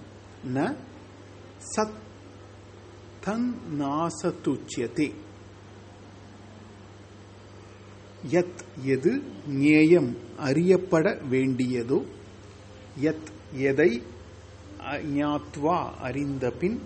ந 0.51 0.65
சத் 1.69 2.01
தன் 3.25 3.55
நாசத்துச்சியதே 3.79 5.07
யத் 8.31 8.61
எது 8.85 9.11
ஞேயம் 9.47 10.11
அறியப்பட 10.38 11.17
வேண்டியதோ 11.31 11.99
யத் 13.01 13.29
எதை 13.61 13.91
ஞாத்வா 15.15 15.91
அறிந்தபின் 16.01 16.77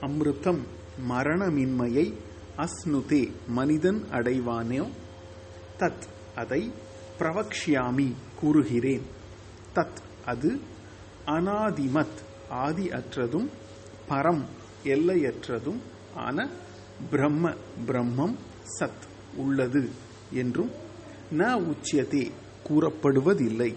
அமிர்தம் 0.00 0.62
மரணமின்மையை 1.08 2.06
அஸ்னுதே 2.56 3.32
மனிதன் 3.48 4.00
அடைவானோ 4.10 4.86
தத் 5.78 6.06
அதை 6.34 6.70
பிரவக்ஷியாமி 7.18 8.12
கூறுகிறேன். 8.40 9.04
தத் 9.74 10.00
அது 10.26 10.50
அனாதிமத் 11.26 12.18
ஆதி 12.48 12.88
அற்றதும் 12.88 13.48
பரம் 14.08 14.44
எல்லையற்றதும் 14.84 15.80
ஆன 16.14 16.48
பிரம்ம 17.10 17.54
பிரம்மம் 17.86 18.34
சத் 18.78 19.04
உள்ளது 19.36 19.90
என்றும் 20.32 20.70
ந 21.30 21.42
உச்சியதே 21.70 22.30
கூறப்படுவதில்லை. 22.68 23.74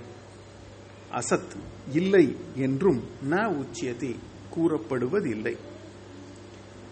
அசத் 1.11 1.55
இல்லை 1.93 2.35
என்றும் 2.55 3.01
ந 3.29 3.35
உச்சியதே 3.61 4.15
கூறப்படுவதில்லை. 4.55 5.55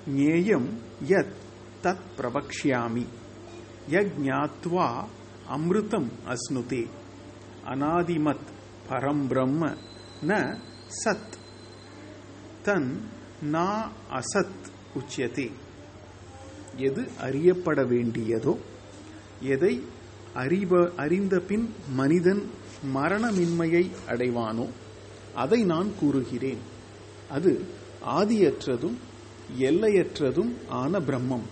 ஞேயம் 0.07 0.69
யத் 1.07 1.35
தத் 1.83 2.07
பிரபக்ஷாமி 2.17 3.05
யஜ்ஞாத்வா 3.89 4.87
அமிர்தம் 5.49 6.09
அஸ்னுதே 6.27 6.83
அநாதிமத் 7.65 8.49
பரம் 8.89 9.27
பிரம்ம 9.27 9.73
ந 10.21 10.57
சத் 11.03 11.35
தன் 12.63 12.89
நா 13.43 13.91
அசத் 14.11 14.63
உச்சியதே. 14.95 15.51
எது 16.77 17.09
அறியப்பட 17.21 17.83
வேண்டியதோ 17.83 18.57
எதை 19.41 19.83
அறிவ 20.35 20.95
அறிந்த 20.95 21.39
பின் 21.39 21.73
மனிதன் 21.89 22.49
மரணமின்மையை 22.95 23.91
அடைவானோ 24.07 24.69
அதை 25.35 25.63
நான் 25.63 25.91
கூறுகிறேன். 25.99 26.57
அது 27.29 27.65
ஆதியற்றதும் 28.05 28.95
எல்லையற்றதும் 29.59 30.55
ஆன 30.67 30.99
பிரம்மம். 30.99 31.43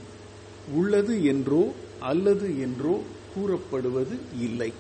உள்ளது 0.73 1.23
என்றோ 1.23 1.73
அல்லது 1.99 2.59
என்றோ 2.59 3.01
கூறப்படுவது 3.33 4.19
இல்லை. 4.39 4.73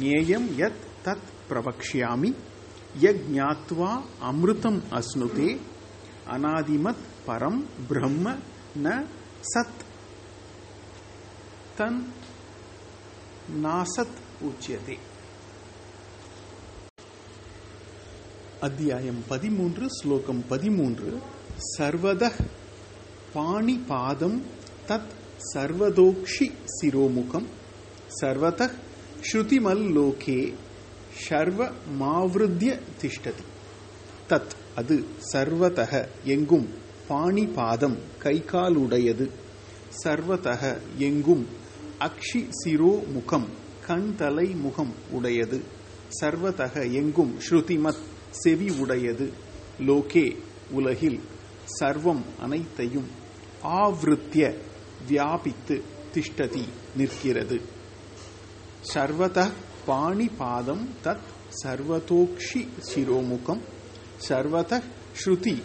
ஞேயம் 0.00 0.48
யத் 0.56 0.84
தத் 1.04 1.26
பிரபக்ஷாமி 1.50 2.34
யஜ்ஞாத்வா 3.00 4.00
அமிர்தம் 4.22 4.80
அஸ்னுதே 4.90 5.56
அநாதிமத் 6.30 7.04
பரம் 7.26 7.64
பிரம்ம 7.88 8.34
ந 8.84 9.04
சத். 9.54 9.82
தன் 11.76 12.12
நாசத் 13.62 14.16
உச்சியதே 14.40 14.98
அத்தியாயம் 18.60 19.24
பதிமூன்று 19.28 19.86
ஸ்லோகம் 19.88 20.46
பதிமூன்று. 20.46 21.18
சர்வத 21.78 22.32
பாணி 23.32 23.76
பாதம் 23.76 24.42
தத் 24.88 25.10
சர்வதோக்ஷி 25.54 26.52
சிரோமுகம். 26.80 27.46
சர்வத 28.20 28.70
ஸ்ருதிமல்லோகே 29.32 30.54
சர்வ 31.14 31.70
மாவிருத்திய 32.00 32.78
திஷ்டதி. 33.02 33.44
தத் 34.28 34.64
அது 34.76 35.04
சர்வதக 35.32 36.08
எங்கும் 36.24 36.68
பாணி 37.08 37.46
பாதம் 37.46 37.98
கை 38.18 38.44
சர்வதக 40.04 40.78
எங்கும் 40.96 41.46
அக்ஷி 42.00 42.48
சிரோ 42.64 43.06
முகம் 43.12 43.48
கண் 43.86 44.14
தலை 44.16 44.46
முகம் 44.46 44.94
உடையது. 45.10 45.62
சர்வதக 46.20 46.92
எங்கும் 46.92 47.38
ஸ்ருதிமத் 47.50 48.02
செவி 48.30 48.70
உடையது. 48.78 49.32
லோகே 49.78 50.36
உலகில் 50.70 51.20
சர்வம் 51.80 52.22
அனைத்தையும் 52.40 53.08
ஆவிருத்திய 53.62 54.58
வியாபித்து 55.08 55.82
திஷ்டதி 56.14 56.64
நிற்கிறது. 56.96 57.60
சர்வத 58.80 59.50
பாணி 59.86 60.28
பாதம் 60.28 60.88
தத் 61.04 61.26
சர்வதோக்ஷி 61.64 62.68
சிரோமுகம் 62.94 63.60
சர்வத 64.16 64.82
ஸ்ருதி 65.24 65.62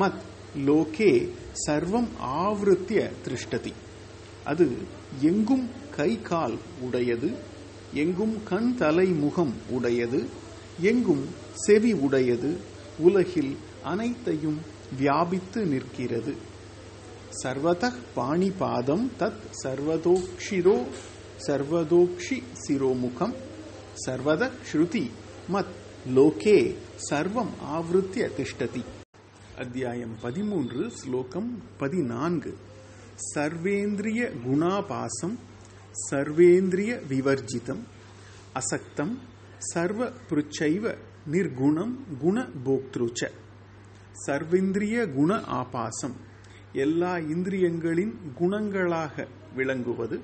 மத் 0.00 0.20
லோகே 0.56 1.28
சர்வம் 1.66 2.08
ஆவருத்திய 2.20 3.10
திருஷ்டதி. 3.24 3.72
அது 4.44 4.72
எங்கும் 5.20 5.68
கை 5.96 6.22
கால் 6.22 6.58
உடையது 6.80 7.30
எங்கும் 7.94 8.42
கண் 8.44 8.74
தலை 8.74 9.06
முகம் 9.06 9.54
உடையது 9.68 10.26
எங்கும் 10.80 11.28
செவி 11.54 11.92
உடையது 11.92 12.56
உலகில் 12.98 13.56
அனைத்தையும் 13.82 14.60
வியாபித்து 14.98 15.64
நிற்கிறது. 15.64 16.34
சர்வத 17.42 17.92
பாணி 18.14 18.50
பாதம் 18.50 19.10
தத் 19.18 19.42
சர்வதோக்ஷிரோ 19.64 20.86
சர்வதோக்ஷி 21.46 22.42
சிரோமுகம். 22.68 23.34
சர்வத 24.06 24.50
ஸ்ருதி 24.72 25.10
மத் 25.52 25.72
லோகே 26.14 26.74
சர்வம் 27.10 27.52
ஆவருத்திய 27.72 28.28
திஷ்டதி 28.38 28.82
அத்தியாயம் 29.58 30.14
பதிமூன்று 30.22 30.90
ஸ்லோகம் 30.90 31.62
பதினான்கு. 31.78 32.56
சர்வேந்திரிய 33.34 34.32
குணாபாசம் 34.46 35.34
சர்வேந்திரிய 36.10 37.00
விவர்ஜிதம் 37.08 37.82
அசக்தம் 38.52 39.18
சர்வ 39.58 40.10
புருச்சைவ 40.30 40.94
நிர்குணம் 41.30 41.94
குண 42.20 42.48
போக்திருச்ச 42.64 43.30
சர்வேந்திரிய 44.26 45.14
குண 45.14 45.40
ஆபாசம் 45.40 46.16
எல்லா 46.72 47.14
இந்திரியங்களின் 47.14 48.14
குணங்களாக 48.38 49.26
விளங்குவது. 49.54 50.20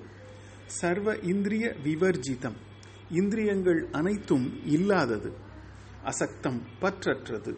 சர்வ 0.67 1.17
இந்திரிய 1.17 1.75
விவர்ஜிதம் 1.85 2.57
இந்திரியங்கள் 3.11 3.89
அனைத்தும் 3.93 4.67
இல்லாதது. 4.67 5.47
அசக்தம் 6.09 6.63
பற்றற்றது. 6.81 7.55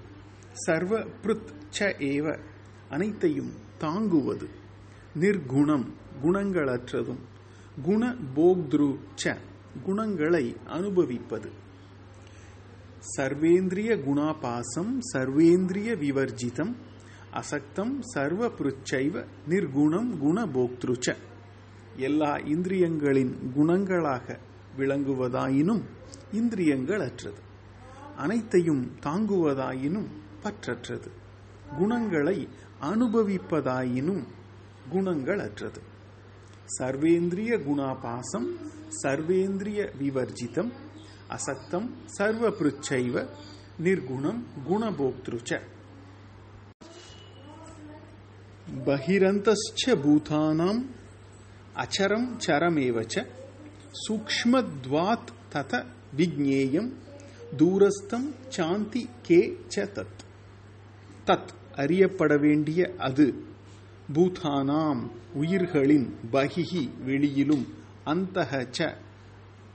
சர்வ 0.53 1.01
பிருத் 1.23 1.53
ச 1.79 1.81
ஏவ 1.81 2.39
அனைத்தையும் 2.89 3.53
தாங்குவது. 3.79 4.49
நிர்குணம் 5.21 5.85
குணங்களற்றதும். 6.23 7.21
குண 7.83 8.15
போக்திரு 8.35 8.99
ச 9.25 9.37
குணங்களை 9.83 10.57
அனுபவிப்பது. 10.67 11.51
சர்வேந்திரிய 13.17 14.03
குணாபாசம் 14.03 14.99
சர்வேந்திரிய 15.13 15.97
விவர்ஜிதம். 15.99 16.75
அசக்தம் 17.33 18.01
சர்வ 18.01 18.49
புருச்சைவ 18.49 19.25
நிர்குணம் 19.49 20.11
குணபோக்திருச்ச 20.25 21.17
எல்லா 21.97 22.37
இந்திரியங்களின் 22.37 23.35
குணங்களாக 23.55 24.39
விளங்குவதாயினும் 24.77 25.83
இந்திரியங்கள் 26.33 27.01
அற்றது 27.01 27.49
அனைத்தையும் 28.23 28.83
தாங்குவதாயினும் 29.03 30.09
பற்றற்றது. 30.43 31.11
குணங்களை 31.79 32.49
அனுபவிப்பதாயினும் 32.83 34.23
குணங்களற்றது. 34.93 35.81
சர்வேந்திரிய 36.79 37.53
குணாபாசம் 37.69 38.49
சர்வேந்திரிய 39.03 39.81
விவர்ஜிதம் 40.01 40.71
அசத்தம் 41.29 41.89
சர்வ 42.07 42.49
பிருச்சைவ 42.49 43.27
நிர்குணம் 43.83 44.41
குணபோக்திருச்ச. 44.69 45.53
பகிரந்தஸ்ச 48.87 49.95
பூதானாம் 50.03 50.83
அச்சரம் 51.75 52.29
சரமேவச்ச 52.47 53.27
சூக்ஷ்மத்வாத் 54.03 55.31
தத 55.53 55.73
விஜ்ஞேயம் 56.17 56.91
தூரஸ்தம் 57.57 58.35
சாந்தி 58.49 59.09
கே 59.23 59.57
ச 59.77 59.77
தத். 59.77 60.21
தத் 61.27 61.49
அறியப்பட 61.75 62.37
வேண்டிய 62.37 62.95
அது. 62.99 63.45
பூதானாம் 64.13 65.11
உயிர்களின் 65.35 66.15
பகிஹி 66.33 67.05
வெளியிலும் 67.05 67.67
அந்தக 68.07 68.67
ச 68.79 68.97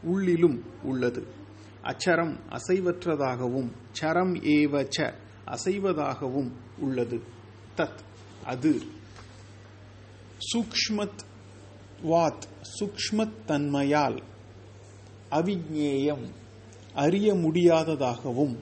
உள்ளிலும் 0.03 0.63
உள்ளது. 0.83 1.27
அச்சரம் 1.83 2.39
அசைவற்றதாகவும் 2.49 3.71
சரம் 3.91 4.35
ஏவ 4.35 4.89
ச 4.97 5.13
அசைவதாகவும் 5.45 6.51
உள்ளது. 6.79 7.21
தத் 7.77 7.99
அது. 8.45 8.81
சூக்ஷ்மத் 10.53 11.23
வாத் 12.03 12.47
சூக்ஷ்மத் 12.79 13.45
தன்மையால் 13.45 14.23
அவிஜ்ஞேயம். 15.31 16.43
அறிய 16.95 17.33
முடியாததாகவும் 17.33 18.55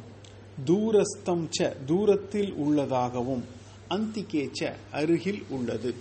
தூரஸ்தம் 0.65 1.49
ச 1.59 1.85
தூரத்தில் 1.85 2.53
உள்ளதாகவும் 2.53 3.43
அந்திகேச்ச 3.89 4.73
அருகில் 4.91 5.43
உள்ளது. 5.49 5.93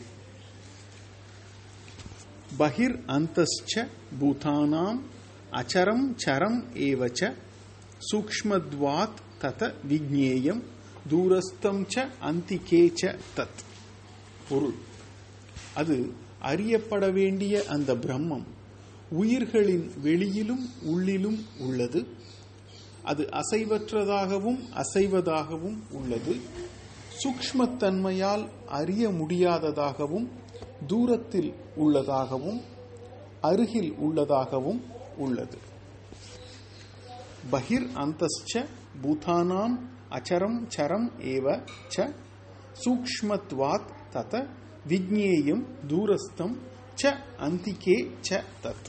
பகிர் 2.59 2.99
அந்தஸ்ச 3.07 3.88
பூதானாம் 4.21 5.01
அச்சரம் 5.53 6.12
சரம் 6.16 6.64
ஏவச்ச 6.75 7.33
சூக்ஷ்மத்வாத் 8.12 9.21
தத 9.38 9.75
விஜ்ஞேயம் 9.88 10.62
தூரஸ்தம் 11.11 11.87
ச 11.95 12.09
அந்திகேச்ச 12.23 13.03
ச 13.03 13.18
தத். 13.37 13.62
பொருள். 14.49 14.75
அது 15.75 16.12
அறியப்பட 16.40 17.11
வேண்டிய 17.11 17.64
அந்த 17.68 17.95
பிரம்மம் 17.95 18.45
உயிர்களின் 19.11 19.90
வெளியிலும் 20.03 20.68
உள்ளிலும் 20.85 21.38
உள்ளது. 21.59 22.07
அது 23.05 23.29
அசைவற்றதாகவும் 23.33 24.61
அசைவதாகவும் 24.75 25.79
உள்ளது. 25.91 26.41
சூக்ஷ்மத்தன்மையால் 27.21 28.45
அறிய 28.67 29.09
முடியாததாகவும் 29.09 30.29
தூரத்தில் 30.87 31.55
உள்ளதாகவும் 31.77 32.61
அருகில் 33.41 33.93
உள்ளதாகவும் 33.99 34.81
உள்ளது. 35.17 35.59
பகிர் 37.53 37.88
அந்தஸ்ச 38.05 38.67
பூதானாம் 39.03 39.75
அச்சரம் 40.11 40.59
சரம் 40.69 41.09
ஏவ 41.21 41.47
ச 41.97 42.12
சூக்ஷ்மத்வாத் 42.83 43.91
தத 44.12 44.47
விஜ்ஞேயம் 44.88 45.65
தூரஸ்தம் 45.88 46.55
ச 47.03 47.15
அந்திகே 47.38 47.99
ச 48.29 48.43
தத். 48.62 48.88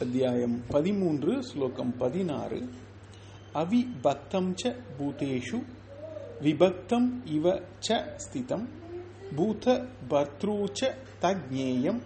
அத்தியாயம் 0.00 0.62
பதிமூன்று 0.68 1.42
ஸ்லோகம் 1.42 1.96
பதினாறு. 1.96 2.68
அவிபக்தம் 3.52 4.54
ச 4.62 4.72
பூதேஷு 4.98 5.62
விபக்தம் 6.40 7.08
இவ 7.24 7.62
ச 7.88 8.16
ஸ்திதம் 8.24 8.66
பூத 9.36 9.88
பர்த்ரு 10.08 10.68
ச 10.72 10.90
தஜ்ஞேயம் 11.20 12.00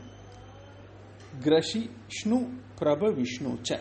கிரஷிஷ்ணு 1.44 2.38
பிரபவிஷ்ணு 2.78 3.52
ச. 3.62 3.78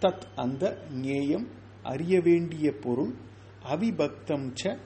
தத் 0.00 0.22
அந்த 0.34 0.78
ஞேயம் 0.90 1.46
அறிய 1.82 2.20
வேண்டிய 2.20 2.72
பொருள் 2.72 3.14
அவிபக்தம் 3.64 4.52
ச 4.64 4.78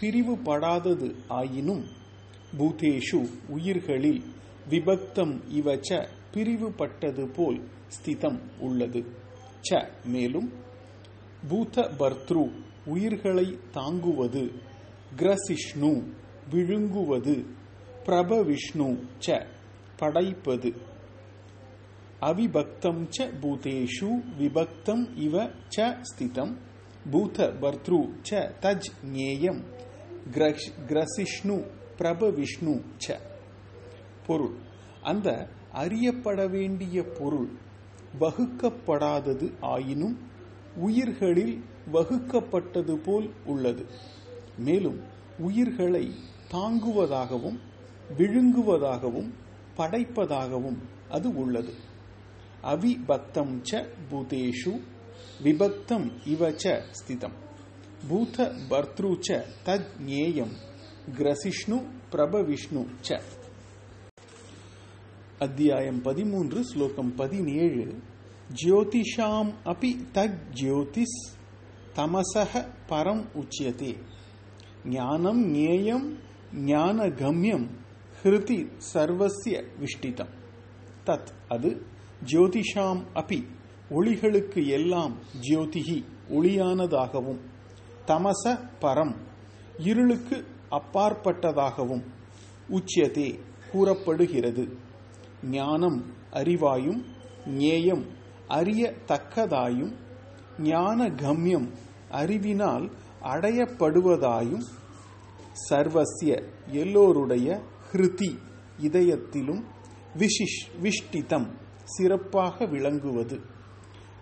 பிரிவுபடாதது 0.00 1.14
ஆயினும் 1.28 1.84
பூதேஷு 2.58 3.28
உயிர்களில் 3.48 4.22
விபக்தம் 4.70 5.40
இவச்ச 5.50 6.08
பிரிவுபட்டது 6.36 7.26
போல் 7.34 7.60
ஸ்திதம் 7.88 8.40
உள்ளது. 8.58 9.04
ச 9.70 9.88
மேலும் 10.04 10.52
பூத 11.48 11.82
பர்த்ரு 11.98 12.50
உயிர்களை 12.84 13.58
தாங்குவது. 13.70 14.52
கிரசிஷ்ணு 15.16 16.12
விழுங்குவது. 16.50 17.44
பிரபவிஷ்ணு 18.06 19.06
ச 19.26 19.46
படைப்பது. 19.98 20.76
அவிபக்தம் 22.20 23.08
ச 23.18 23.24
பூதேஷு 23.40 24.10
விபக்தம் 24.38 25.04
இவ 25.14 25.50
ச 25.76 25.96
ஸ்திதம். 26.02 26.54
பூத 27.10 27.46
பர்த்ரு 27.60 28.12
ச 28.30 28.52
தஜ் 28.60 28.88
ஞேயம். 29.12 29.60
கிரசிஷ்ணு 30.86 31.70
பிரபவிஷ்ணு 31.98 32.82
ச. 33.08 33.20
பொருள். 34.26 34.56
அந்த 35.02 35.48
அறியப்பட 35.82 36.40
வேண்டிய 36.46 37.02
பொருள் 37.18 37.48
வகுக்கப்படாதது 38.20 39.46
ஆயினும் 39.60 40.16
உயிர்களில் 40.76 41.56
வகுக்கப்பட்டது 41.92 42.94
போல் 43.04 43.28
உள்ளது. 43.44 43.84
மேலும் 44.58 45.00
உயிர்களை 45.38 46.04
தாங்குவதாகவும் 46.52 47.58
விழுங்குவதாகவும் 48.18 49.30
படைப்பதாகவும் 49.76 50.78
அது 51.08 51.28
உள்ளது. 51.36 51.74
அவிபக்தம் 52.62 53.54
ச 53.70 53.82
பூதேஷு 54.10 54.74
விபக்தம் 55.44 56.06
இவ 56.26 56.50
ச 56.62 56.64
ஸ்திதம். 56.98 57.36
பூத 58.08 58.52
பர்த்ரு 58.70 59.10
ச 59.26 59.42
தத் 59.66 59.92
ஞேயம் 60.06 60.54
கிரசிஷ்ணு 61.18 61.78
பிரபவிஷ்ணு 62.12 62.82
ச. 63.08 63.20
அத்தியாயம் 65.38 66.02
பதிமூன்று 66.02 66.64
ஸ்லோகம் 66.64 67.14
பதினேழு. 67.14 67.94
ஜோதிஷாம் 68.62 69.52
அபி 69.64 69.96
தக் 70.14 70.38
ஜோதிஸ் 70.50 71.36
தமசக 71.94 72.72
பரம் 72.88 73.24
உச்சியதே. 73.34 73.96
ஞானம் 74.84 75.54
ஞேயம் 75.54 76.16
ஞானகம்யம் 76.54 77.66
ஹிருதி 78.22 78.68
சர்வசிய 78.94 79.64
விஷ்டிதம். 79.80 80.32
தத் 81.06 81.26
அது 81.48 81.82
ஜோதிஷாம் 82.24 83.04
அபி 83.14 83.46
ஒளிகளுக்கு 83.90 84.66
எல்லாம் 84.66 85.18
ஜோதிகி 85.40 86.04
ஒளியானதாகவும். 86.30 87.40
தமச 88.06 88.70
பரம் 88.80 89.14
இருளுக்கு 89.78 90.44
அப்பாற்பட்டதாகவும் 90.70 92.04
உச்சியதே 92.68 93.38
கூறப்படுகிறது. 93.70 94.84
ஞானம் 95.50 96.04
அறிவாயும் 96.30 97.02
ஞேயம் 97.46 98.04
அறியத்தக்கதாயும் 98.48 99.94
ஞான 100.58 101.08
கம்யம் 101.08 101.68
அறிவினால் 102.10 102.90
அடையப்படுவதாயும் 103.22 104.64
சர்வசிய 105.70 106.42
எல்லோருடைய 106.66 107.62
ஹிருதி 107.92 108.38
இதயத்திலும் 108.78 109.62
விஷிஷ் 110.16 110.60
விஷ்டிதம் 110.82 111.48
சிறப்பாக 111.84 112.66
விளங்குவது. 112.66 113.40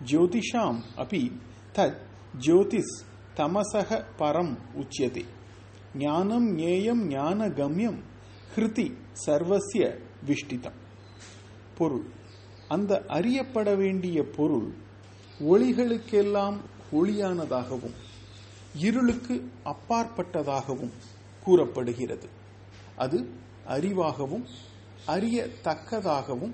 ஜோதிஷாம் 0.05 0.79
அபி 0.97 1.31
தத் 1.73 1.97
ஜோதிஷ் 2.39 2.95
தமசக 3.35 4.03
பரம் 4.19 4.57
உச்சியதே 4.73 5.25
ஞானம் 5.95 6.57
ஞேயம் 6.57 7.07
ஞான 7.07 7.47
கம்யம் 7.47 7.99
ஹிருதி 8.55 8.97
சர்வசிய 9.25 9.99
விஷ்டிதம். 10.25 10.83
பொருள். 11.77 12.05
அந்த 12.67 13.03
அறியப்பட 13.07 13.75
வேண்டிய 13.75 14.23
பொருள் 14.23 14.73
ஒளிகளுக்கெல்லாம் 15.39 16.57
ஒளியானதாகவும் 16.91 17.93
இருளுக்கு 18.75 19.51
அப்பாற்பட்டதாகவும் 19.65 20.91
கூறப்படுகிறது. 21.43 22.29
அது 22.95 23.29
அறிவாகவும் 23.67 24.45
அறியத்தக்கதாகவும் 25.07 26.53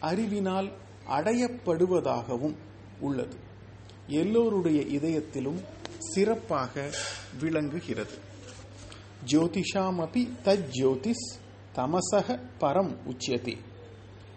அறிவினால் 0.00 0.72
அடையப்படுவதாகவும் 1.08 2.54
உள்ளது. 3.00 3.36
எல்லோருடைய 4.06 4.80
இதயத்திலும் 4.80 5.64
சிறப்பாக 5.98 6.90
விளங்குகிறது. 7.40 8.14
ஜோதிஷாமபி 9.26 10.28
தஜ்யோதிஷ் 10.44 11.28
தமசக 11.74 12.38
பரம் 12.60 12.96
உச்சியதே 13.04 13.56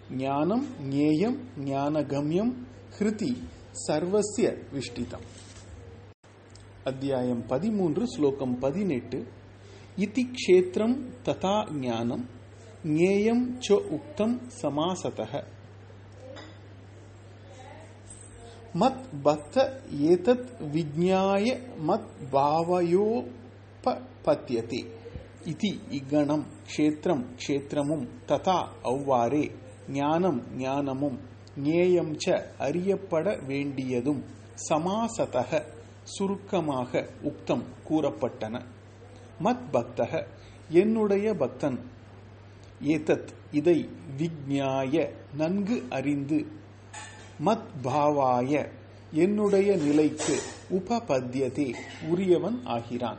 ஞானம் 0.10 0.66
ஞேயம் 0.90 1.38
ஞானகம்யம் 1.60 2.54
ஹிருதி 3.00 3.38
சர்வசிய 3.88 4.58
விஷ்டிதம். 4.74 5.22
அத்தியாயம் 6.84 7.46
பதிமூன்று 7.46 8.08
ஸ்லோகம் 8.08 8.60
பதினெட்டு. 8.60 9.28
இதி 9.98 10.32
க்ஷேத்திரம் 10.32 11.10
ததா 11.26 11.72
ஞானம் 11.72 12.30
ஞேயம் 12.84 13.60
ச 13.68 13.70
உக்தம் 13.70 14.40
சமாசதக 14.62 15.44
மத் 18.74 19.04
பத்த 19.24 19.82
ஏதத் 20.02 20.60
விஜ்ஞாய 20.60 21.60
மத் 21.88 22.08
பாவயோபபத்தியதே 22.32 24.86
இதி 25.44 25.80
இகணம் 25.90 26.46
க்ஷேத்திரம் 26.76 27.26
க்ஷேத்திரமும் 27.48 28.08
ததா 28.28 28.68
அவ்வாறே. 28.82 29.52
ஞானம் 29.88 30.56
ஞானமும் 30.58 31.20
ஞேயம் 31.64 32.18
ச 32.26 32.44
அறியப்பட 32.58 33.40
வேண்டியதும் 33.48 34.24
சமாசதக 34.70 35.64
சுருக்கமாக 36.04 37.10
உக்தம் 37.24 37.64
கூறப்பட்டன. 37.90 38.62
மத் 39.44 39.60
பக்தக 39.74 40.26
என்னுடைய 40.70 41.34
பக்தன். 41.34 41.80
ஏதத் 42.84 43.28
இதை 43.52 43.90
விஜ்ஞாய 44.18 45.10
நன்கு 45.36 45.84
அறிந்து. 45.90 46.46
மத் 47.46 47.64
பாவாய 47.84 48.70
என்னுடைய 49.12 49.76
நிலைக்கு 49.76 50.40
உபபத்தியதே 50.72 51.76
உரியவன் 52.08 52.62
ஆகிறான். 52.64 53.18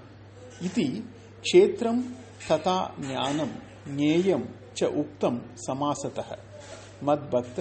இது 0.60 1.02
க்ஷேத்திரம் 1.42 2.04
ததா 2.48 2.98
ஞானம் 3.00 3.50
ஞேயம் 3.96 4.44
ச 4.80 4.80
உக்தம் 4.80 5.40
சமாசதः 5.54 6.38
மத் 7.06 7.28
பக்த 7.30 7.58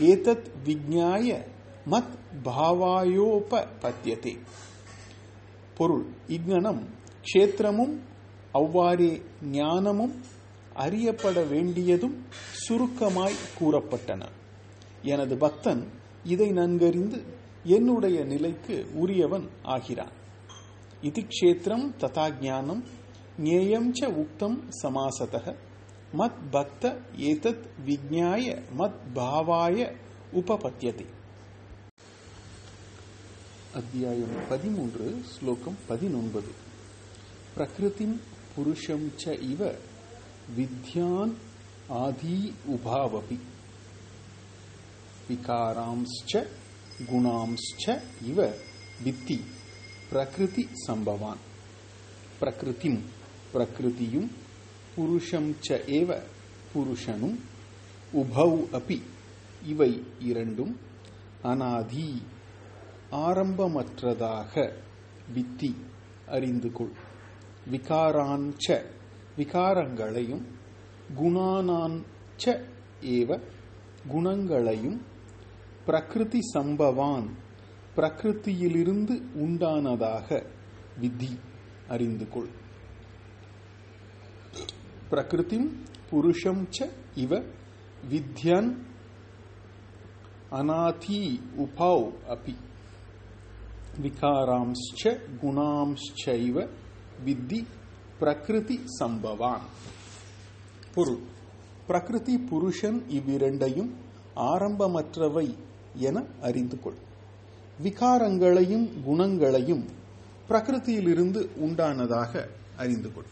ஏதத் 0.00 0.48
விஜ்ஞாய 0.64 1.28
மத் 1.90 2.14
பாவாயோபபத்தியதே 2.44 4.34
பொருள் 5.74 6.06
இங்ஙனம் 6.28 6.82
க்ஷேத்திரமும் 7.24 7.94
அவ்வாறே 8.52 9.22
ஞானமும் 9.42 10.14
அறியப்பட 10.74 11.42
வேண்டியதும் 11.42 12.16
சுருக்கமாய் 12.68 13.36
கூறப்பட்டன. 13.60 14.22
எனது 15.02 15.36
பக்தன் 15.36 15.82
இதை 16.24 16.48
நன்கறிந்து 16.52 17.18
என்னுடைய 17.64 18.24
நிலைக்கு 18.24 18.86
உரியவன் 18.94 19.48
ஆகிறான். 19.62 20.14
இது 21.00 21.20
க்ஷேத்திரம் 21.22 21.86
ததா 21.98 22.26
ஞானம் 22.40 22.82
ஞேயம் 23.38 23.90
ச 24.00 24.10
உக்தம் 24.22 24.58
சமாசதः 24.82 25.46
மத் 26.13 26.41
பக்த 26.51 26.83
ஏதத் 27.25 27.65
விஜ்ஞாய 27.85 28.45
மத் 28.77 29.01
பாவாய 29.15 29.77
உபபத்தியதே 30.33 31.07
அத்தியாயம் 33.73 34.35
பதிமூன்று 34.49 35.07
ஸ்லோகம் 35.33 35.77
பதினொன்பது 35.89 36.51
பிரகிருதிம் 37.55 38.17
புருஷம் 38.53 39.07
ச 39.17 39.35
இவ 39.49 39.61
வித்யான் 40.57 41.33
ஆதி 41.99 42.37
உபாவபி 42.75 43.37
விகாராம்ச்ச 45.27 46.33
குணாம்ச்ச 47.09 47.85
இவ 48.29 48.39
வித்தி 49.03 49.37
பிரகிருதி 50.09 50.63
சம்பவான் 50.85 51.41
பிரகிருதிம் 52.41 53.01
பிரகிருதியும் 53.53 54.29
புருஷம் 54.96 55.54
ச 55.68 55.78
ஏவ 55.98 56.20
புருஷனும் 56.74 57.38
உபௌ 58.14 58.52
அபி. 58.72 59.00
இவை 59.64 60.02
இரண்டும் 60.18 60.76
அனாதி 61.42 62.22
ஆரம்பமற்றதாக 63.10 64.72
வித்தி 65.34 65.74
அறிந்து 66.26 66.72
கொள். 66.72 66.92
விகாராஞ்ச 67.72 68.84
விகாரங்களையும் 69.36 70.44
குணானாஞ்ச 71.16 72.44
ஏவ 73.00 73.40
குணங்களையும் 74.08 75.00
பிரகிருதி 75.84 76.40
சம்பவான் 76.54 77.28
பிரகிருத்தியிலிருந்து 77.96 79.14
உண்டானதாக 79.36 80.46
விதி 80.98 81.38
அறிந்து 81.88 82.28
கொள். 82.28 82.62
பிரகிருதிம் 85.14 85.66
புருஷம் 86.08 86.62
ச 86.76 86.86
இவ 87.24 87.32
வித்யன் 88.08 88.70
அநாதி 90.52 91.20
உபௌ 91.64 91.98
அபி 92.34 92.54
விகாராம்ச்ச 93.98 95.02
குணாம்ச்சைவ 95.42 96.56
வித்தி 97.26 97.60
பிரகிருதி 98.20 98.76
சம்பவான் 98.98 99.66
பொருள் 100.94 101.22
பிரகிருதி 101.88 102.34
புருஷன் 102.50 102.98
இவ்விரண்டையும் 103.10 103.92
ஆரம்பமற்றவை 104.46 105.46
என 106.02 106.24
அறிந்து 106.42 106.78
கொள் 106.78 107.00
விகாரங்களையும் 107.78 108.88
குணங்களையும் 109.04 109.84
பிரகிருதியிலிருந்து 110.48 111.40
உண்டானதாக 111.66 112.32
அறிந்து 112.76 113.10
கொள் 113.14 113.30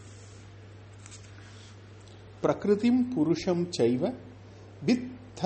பிரகிருதிம் 2.43 3.01
புருஷம் 3.13 3.63
செய்வ 3.77 4.03
வித்த 4.85 5.41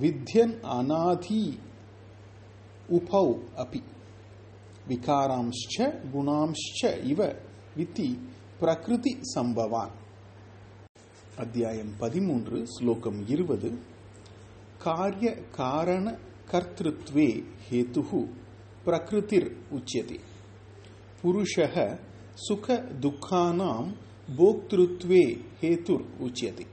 வித்யன் 0.00 0.54
அநாதி 0.76 1.42
உபௌ 2.88 3.26
அபி 3.56 3.80
விகாராம்ச்ச 4.88 5.76
குணாம்ச்ச 6.14 6.80
இவ 7.12 7.20
வித்தி 7.76 8.08
பிரகிருதி 8.60 9.12
சம்பவான் 9.34 9.94
அத்தியாயம் 11.36 11.92
பதிமூன்று 11.98 12.58
ஸ்லோகம் 12.66 13.20
இருபது। 13.26 13.70
காரிய 14.78 15.28
காரண 15.50 16.06
கர்த்திருத்வே 16.50 17.28
ஹேதுஹு 17.66 18.22
பிரகிருதிர் 18.86 19.50
உச்சியதே 19.76 20.18
புருஷः 21.20 21.76
சுக 22.46 22.66
துக்கானாம் 23.02 23.90
போக்திருத்வே 24.28 25.38
ஹேதுர் 25.60 26.04
உச்சியதே 26.20 26.66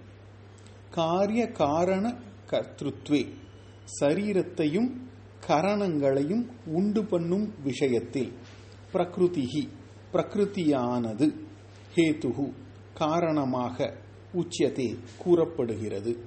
காரிய 0.91 1.51
காரண 1.51 2.15
கர்த்திருத்வே 2.49 3.21
சரீரத்தையும் 3.99 4.89
கரணங்களையும் 5.47 6.45
உண்டு 6.65 7.03
பண்ணும் 7.03 7.53
விஷயத்தில் 7.63 8.31
பிரகிருதிஹி 8.93 9.67
பிரகிருதியானது 10.13 11.27
ஹேதுஹு 11.95 12.53
காரணமாக 12.93 13.93
உச்சியதே 14.33 14.99
கூறப்படுகிறது। 15.23 16.17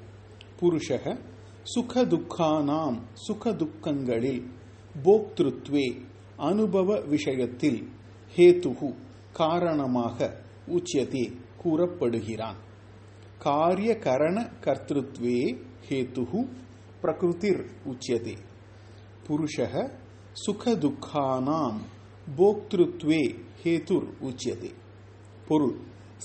புருஷக 0.60 1.16
சுகதுக்கானாம் 1.74 2.98
சுகதுக்கங்களில் 3.28 4.42
போக்திருத்வே 5.04 6.02
அனுபவ 6.36 7.00
விஷயத்தில் 7.00 7.88
ஹேதுகு 8.36 8.94
காரணமாக 9.32 10.18
உச்சியதே 10.66 11.32
கூறப்படுகிறான். 11.56 12.56
காரிய 13.38 13.98
கரண 13.98 14.50
கர்த்திருத்வே 14.60 15.62
ஹேத்து 15.88 16.48
பிரகிருதிர் 17.02 17.66
உச்சியதே. 17.84 18.36
புருஷக 19.26 19.90
சுகதுக்கானாம் 20.46 21.76
போக்திருத்வே 22.36 23.34
ஹேதுர் 23.62 24.12
உச்சியதே. 24.20 24.70
பொருள் 25.48 25.76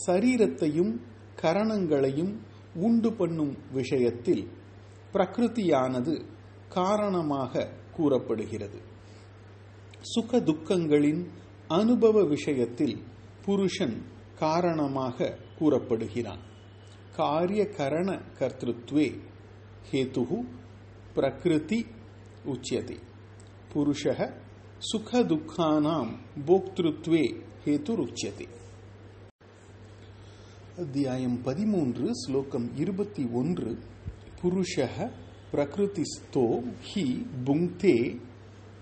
சரீரத்தையும் 0.07 0.99
கரணங்களையும் 1.41 2.37
உண்டு 2.75 3.13
பண்ணும் 3.13 3.57
விஷயத்தில் 3.71 4.47
பிரகிருதியானது 5.13 6.25
காரணமாக 6.69 7.71
கூறப்படுகிறது. 7.91 8.81
சுக 10.01 10.39
துக்கங்களின் 10.39 11.27
அனுபவ 11.67 12.23
விஷயத்தில் 12.23 13.03
புருஷன் 13.41 14.01
காரணமாக 14.39 15.37
கூறப்படுகிறான். 15.57 16.39
காரிய 17.15 17.67
கரண 17.77 18.21
கர்த்திருத்வே 18.39 19.19
ஹேது 19.91 20.43
பிரகிருதி 21.13 21.85
உச்சியதே. 22.45 22.97
புருஷः 23.73 24.33
சுக 24.77 25.23
துக்கானாம் 25.23 26.17
போக்திருத்வே 26.47 27.41
ஹேதுருச்சியதே. 27.65 28.47
அத்தியாயம் 30.77 31.41
பதிமூன்று 31.41 32.15
ஸ்லோகம் 32.15 32.75
இருபத்தி 32.75 33.27
ஒன்று. 33.33 33.77
புருஷः 34.41 35.11
பிரகிருதிஸ்தோ 35.51 36.73
ஹி 36.93 37.25
புங்தே 37.45 38.19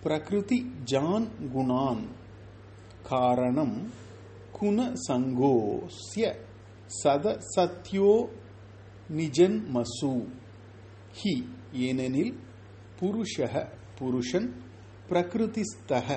பிரகிருதி 0.04 0.72
ஜான் 0.84 1.28
குணான். 1.56 2.04
காரணம் 3.04 4.06
குண 4.60 4.80
சங்கோஸ்ய 5.06 6.26
சத 6.94 7.26
சத்யோ 7.54 8.12
நிஜன்மசு 9.18 10.14
ஹி 11.18 11.34
ஏனெனில் 11.82 12.34
புருஷः 13.00 13.54
புருஷன் 14.00 14.48
பிரகிருதிஸ்தக 15.10 16.08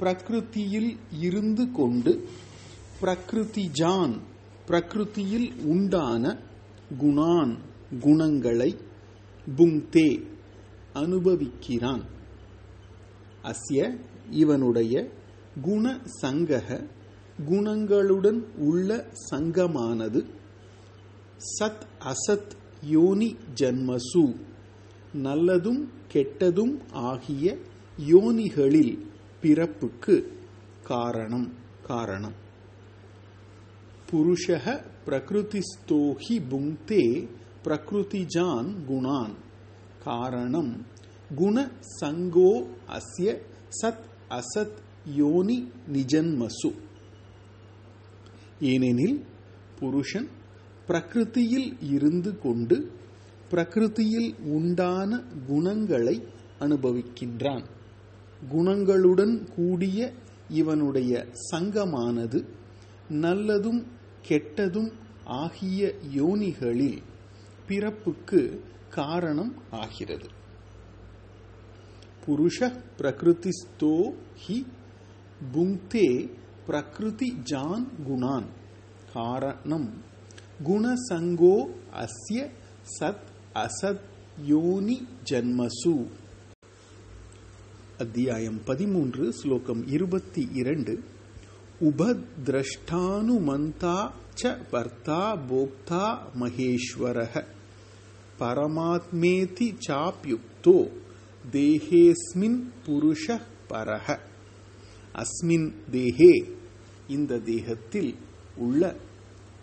பிரகிருதியில் 0.00 0.90
இருந்து 1.20 1.64
கொண்டு 1.72 2.12
பிரகிருதிஜான் 3.00 4.14
பிரகிருதியில் 4.68 5.48
உண்டான 5.72 6.24
குணான் 7.00 7.54
குணங்களை 8.00 8.70
புங்தே 9.46 10.10
அனுபவிக்கிறான் 10.94 12.04
அஸ்ய 13.44 13.80
இவனுடைய 14.42 14.94
குண 15.62 15.84
சங்கக 16.20 16.68
குணங்களுடன் 17.44 18.44
உள்ள 18.56 19.06
சங்கமானது. 19.30 20.24
சத் 21.60 21.86
அசத் 22.00 22.50
யோனி 22.84 23.36
ஜன்மசு. 23.54 24.36
நல்லதும் 25.14 25.88
கெட்டதும் 26.12 26.80
ஆகிய 26.92 27.58
யோனிகளில் 28.08 28.98
பிறப்புக்கு 29.42 30.38
காரணம் 30.82 31.52
காரணம். 31.86 32.32
புருஷः 34.10 34.82
பிரகிருதிஸ்தோஹி 35.06 36.40
புங்க்தே 36.50 37.28
பிரகிருதிஜான் 37.64 38.74
குணான். 38.88 39.34
காரணம் 40.04 40.86
குண 41.34 41.70
சங்கோ 42.00 42.66
அஸ்ய 42.88 43.40
சத் 43.82 44.04
அசத் 44.30 44.76
யோனி 45.14 45.70
நிஜன்மசு. 45.92 46.84
ஏனெனில் 48.60 49.24
புருஷன் 49.78 50.28
பிரகிருதியில் 50.86 51.76
இருந்து 51.80 52.38
கொண்டு 52.38 52.90
பிரகிருதியில் 53.50 54.34
உண்டான 54.42 55.22
குணங்களை 55.46 56.26
அனுபவிக்கின்றான். 56.60 57.64
குணங்களுடன் 58.52 59.48
கூடிய 59.54 60.12
இவனுடைய 60.48 61.26
சங்கமானது 61.50 62.44
நல்லதும் 63.10 63.84
கெட்டதும் 64.28 64.92
ஆகிய 65.24 65.94
யோனிகளில் 66.14 67.02
பிறப்புக்கு 67.66 68.60
காரணம் 68.90 69.54
ஆகிறது. 69.70 70.28
புருஷ 72.26 72.72
பிரகிருதிஸ்தோ 72.98 74.14
ஹி 74.46 74.66
புங்க்தே 76.65 76.65
பிரகிருதி 76.65 77.43
ஜான் 77.43 77.85
குணான் 78.07 78.47
காரணம் 79.13 80.03
குணசங்கோ 80.63 81.67
அஸ்ய 82.01 82.49
சத் 82.97 83.29
அசத் 83.55 84.05
யோனி 84.45 85.07
ஜன்மசு 85.23 86.07
அத்தியாயம் 87.97 88.59
பதிமூன்று 88.65 89.31
ஸ்லோகம் 89.31 89.87
இருபத்தி 89.87 90.49
இரண்டு 90.53 90.99
உபதிரஷ்டானுமந்தா 91.81 94.11
ச 94.41 94.51
பர்த்தா 94.71 95.47
போக்தா 95.49 96.05
மகேஸ்வரः 96.39 97.33
பரமாத்மேதி 98.41 99.67
சாப்யுக்தோ 99.87 100.77
தேகேஸ்மின் 101.43 102.71
புருஷ 102.85 103.39
பரஹ 103.71 104.17
அஸ்மின் 105.15 105.69
தேகே 105.91 106.54
இந்த 107.08 107.38
தேகத்தில் 107.38 108.14
உள்ள 108.56 108.82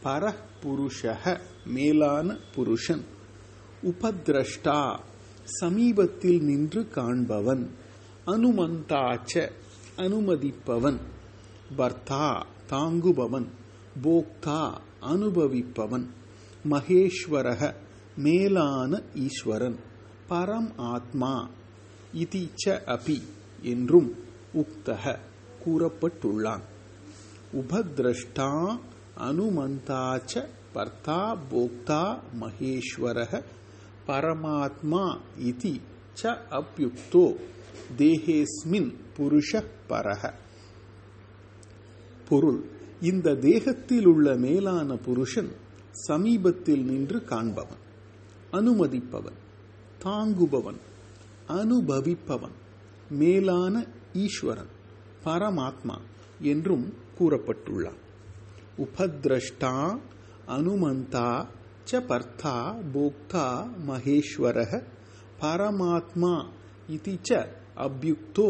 பர 0.03 0.33
புருஷக 0.63 1.23
மேலான 1.65 2.37
புருஷன் 2.55 3.03
உபதிரஷ்டா 3.83 4.79
சமீபத்தில் 5.59 6.41
நின்று 6.41 6.81
காண்பவன் 6.95 7.63
அனுமந்தாச்ச 8.25 9.33
அனுமதிப்பவன் 9.97 10.99
பர்த்தா 11.77 12.27
தாங்குபவன் 12.69 13.47
போக்தா 14.03 14.61
அனுபவிப்பவன் 15.01 16.05
மகேஸ்வரக 16.69 17.73
மேலான 18.15 19.01
ஈஸ்வரன் 19.13 19.79
பரம் 20.29 20.71
ஆத்மா 20.75 21.33
இதிச்ச 22.13 22.63
அபி 22.65 23.19
என்றும் 23.61 24.09
உக்தக 24.53 25.19
கூறப்பட்டுள்ளான். 25.65 26.63
உபதிரஷ்டா 27.57 28.49
அனுமந்தாச்ச 29.27 30.33
பர்த்தா 30.75 31.19
போக்தா 31.49 32.03
மகேஸ்வரக 32.39 33.41
பரமாத்மா 34.07 35.03
இதி 35.49 35.73
ச 36.21 36.31
அப்யுக்தோ 36.59 37.25
தேகேஸ்மின் 37.99 38.89
புருஷ 39.15 39.61
பரக 39.89 40.23
பொருள் 42.27 42.61
இந்த 43.01 43.29
தேகத்தில் 43.43 44.07
உள்ள 44.07 44.27
மேலான 44.37 44.95
புருஷன் 45.05 45.51
சமீபத்தில் 46.03 46.83
நின்று 46.85 47.19
காண்பவன் 47.25 47.81
அனுமதிப்பவன் 48.53 49.39
தாங்குபவன் 50.01 50.79
அனுபவிப்பவன் 51.53 52.55
மேலான 53.17 53.75
ஈஸ்வரன் 54.19 54.71
பரமாத்மா 55.25 55.97
என்றும் 56.45 56.85
கூறப்பட்டுள்ளான் 57.17 57.99
உபதிரஷ்டா 58.77 59.73
அனுமந்தா 60.47 61.27
ச 61.91 62.01
பர்த்தா 62.09 62.55
போக்தா 62.93 63.47
மகேஸ்வர 63.87 64.57
பரமாத்மா 65.41 66.33
இது 66.89 67.13
ச 67.21 67.41
அபியுக்தோ 67.85 68.49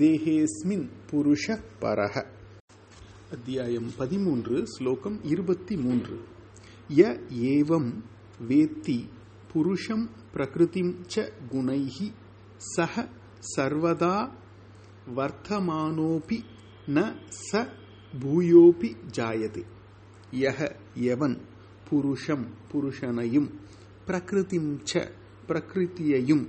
தேகேஸ்மின் 0.00 0.86
புருஷ 1.10 1.46
பரக 1.80 2.14
அத்தியாயம் 3.30 3.88
பதிமூன்று 3.98 4.56
ஸ்லோகம் 4.66 5.18
இருபத்தி 5.24 5.74
மூன்று। 5.76 6.16
ய 6.90 7.02
ஏவம் 7.50 7.90
வேத்தி 8.48 8.98
புருஷம் 9.52 10.04
பிரகிருதிம் 10.34 10.92
ச 11.12 11.26
குணைஹி 11.52 12.08
சக 12.70 12.94
சர்வதா 13.54 14.16
வர்த்தமானோபி 15.16 16.38
ந 16.94 17.06
ச 17.40 17.62
பூயோபி 18.12 18.90
ஜாயது 19.16 19.62
யஹ 20.38 20.58
எவன் 21.12 21.36
புருஷம் 21.88 22.46
புருஷனையும் 22.70 23.48
பிரகிருதிம் 24.06 24.70
ச 24.90 25.02
பிரகிருதியையும் 25.48 26.44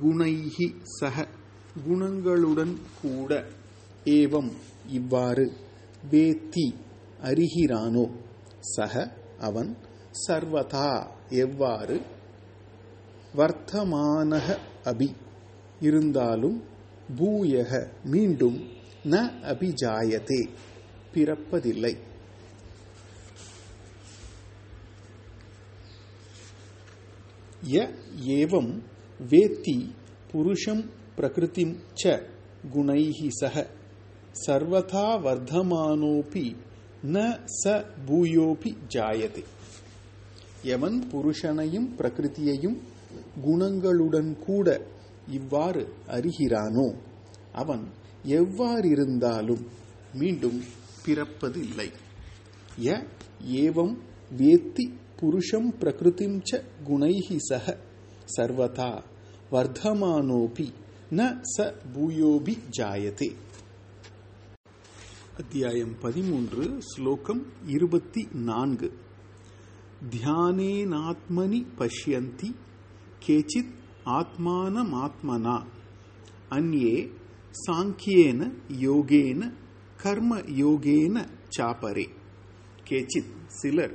குணைஹி 0.00 0.68
சக 0.94 1.26
குணங்களுடன் 1.86 2.74
கூட 3.00 3.30
ஏவம் 4.12 4.50
இவ்வாறு 4.98 5.46
வேத்தி 6.12 6.66
அறிகிறானோ 7.22 8.04
சக 8.74 8.94
அவன் 9.48 9.70
சர்வதா 10.22 10.90
எவ்வாறு 11.42 11.96
வர்த்தமானக 13.34 14.46
அபி 14.90 15.08
இருந்தாலும் 15.80 16.58
பூயக 17.16 17.72
மீண்டும் 18.06 18.58
ந 19.06 19.16
அபிஜாயதே 19.50 20.40
பிறப்பதில்லை. 21.16 21.94
ய 27.74 27.76
ஏவம் 28.38 28.72
வேத்தி 29.30 29.78
புருஷம் 30.30 30.84
பிரகிருதிம் 31.18 31.74
ச 32.02 32.14
குணைஹி 32.74 33.28
சக. 33.40 33.66
சர்வதா 34.46 35.08
வர்த்தமானோபி 35.26 36.46
ந 37.14 37.16
ச 37.60 37.74
பூயோபி 38.08 38.72
ஜாயதே. 38.94 39.44
எவன் 40.74 40.98
புருஷனையும் 41.12 41.88
பிரகிருதியையும் 41.98 42.78
குணங்களுடன் 43.46 44.30
கூட 44.46 44.68
இவ்வாறு 45.30 45.82
அறிகிறானோ 46.16 46.88
அவன் 47.52 47.84
எவ்வாறிருந்தாலும் 48.38 49.64
மீண்டும் 50.14 50.58
பிறப்பது 51.06 51.60
இல்லை 51.60 51.90
ய 52.80 53.06
ஏவம் 53.46 53.96
வேத்தி 54.36 54.84
புருஷம் 55.20 55.68
பிரகிருதிம் 55.80 56.42
ச 56.50 56.62
குணைஹி 56.86 57.36
சக. 57.36 57.78
சர்வதா 58.36 59.02
வர்த்தமானோபி 59.50 60.66
ந 61.10 61.40
ச 61.56 61.72
பூயோபி 61.94 62.54
ஜாயதே. 62.78 63.30
அத்தியாயம் 65.36 65.98
பதிமூன்று 65.98 66.76
ஸ்லோகம் 66.78 67.46
இருபத்தி 67.66 68.28
நான்கு 68.32 68.92
தியானேனாத்மனி 70.10 71.60
பஷ்யந்தி 71.78 72.50
கேச்சித் 73.26 73.74
ஆத்மானமாத்மனா. 74.04 75.66
அந்யே 76.50 77.12
சாங்கியேன 77.66 78.50
யோகேன 78.80 79.52
கர்ம 79.96 80.36
யோகேன 80.36 81.28
சாப்பரே 81.58 82.08
கேச்சித் 82.88 83.32
சிலர் 83.46 83.94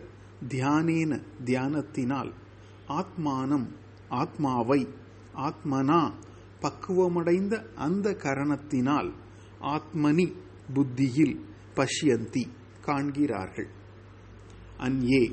தியானேன 0.49 1.21
தியானத்தினால் 1.45 2.31
ஆத்மானம் 2.87 3.67
ஆத்மாவை 4.09 4.87
ஆத்மனா 5.35 6.13
பக்குவமடைந்த 6.61 7.53
அந்த 7.75 8.09
கரணத்தினால் 8.11 9.11
ஆத்மனி 9.61 10.33
புத்தியில் 10.73 11.45
பஷ்யந்தி 11.75 12.43
காண்கிறார்கள். 12.81 13.69
அன்யே 14.77 15.23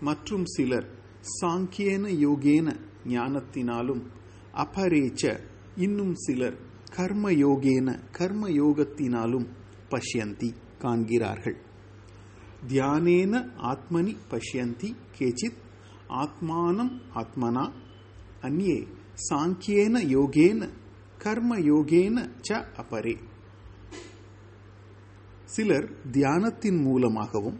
மற்றும் 0.00 0.44
சிலர் 0.44 0.88
சாங்கியன 1.40 2.04
யோகேன 2.26 2.76
ஞானத்தினாலும் 3.06 4.02
அபரேச்ச 4.54 5.40
இன்னும் 5.76 6.14
சிலர் 6.14 6.56
கர்ம 6.90 7.30
யோகேன 7.30 7.88
பஷ்யந்தி 9.90 10.50
காண்கிறார்கள் 10.78 11.56
தியானேன 12.68 13.34
ஆத்மனி 13.62 14.14
பஷ்யந்தி 14.30 14.90
கேச்சித் 15.18 15.60
ஆத்மானம் 16.22 16.92
ஆத்மனா 17.14 17.64
அந்யே 18.42 18.78
சாங்கியேன 19.28 19.94
யோகேன 20.16 20.70
கர்ம 21.18 21.58
யோகேன 21.58 22.16
ச 22.48 22.64
அபரே 22.82 23.16
சிலர் 25.44 25.88
தியானத்தின் 26.12 26.80
மூலமாகவும் 26.82 27.58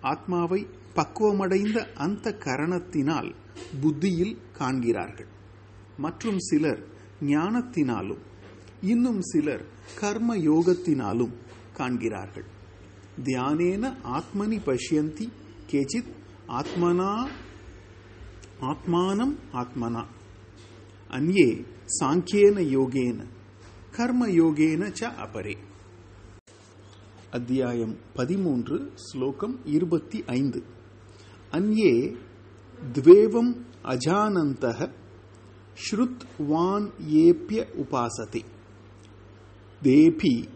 ஆத்மாவை 0.00 0.60
பக்குவமடைந்த 0.94 1.78
அந்த 1.94 2.32
கரணத்தினால் 2.44 3.30
புத்தியில் 3.80 4.36
காண்கிறார்கள். 4.52 5.30
மற்றும் 5.96 6.38
சிலர் 6.38 6.82
ஞானத்தினாலும் 7.20 8.22
இன்னும் 8.82 9.20
சிலர் 9.20 9.64
கர்ம 9.99 10.35
யோகத்தினாலும் 10.45 11.33
காண்கிறார்கள் 11.77 12.47
தியானேன 13.25 13.91
ஆத்மனி 14.17 14.57
பஷ்யந்தி 14.67 15.27
கேச்சித் 15.71 16.11
ஆத்மனா 16.59 17.11
ஆத்மானம் 18.69 19.35
ஆத்மனா 19.61 20.03
அந்யே 21.09 21.49
சாங்கியேன 21.97 22.65
யோகேன 22.73 23.19
கர்ம 23.91 24.27
யோகேன 24.33 24.91
ச 24.99 25.11
அபரே 25.25 25.55
அத்தியாயம் 27.33 27.95
பதிமூன்று 28.15 28.77
ஸ்லோகம் 29.07 29.55
இருபத்தி 29.69 30.19
ஐந்து 30.35 30.61
அந்யே 31.53 31.93
द्वेवम् 32.81 33.51
अजानन्तः 33.85 34.79
श्रुत्वान् 35.77 36.87
येऽप्य 37.07 37.65
उपासते 37.79 38.41
தேபி 39.82 40.48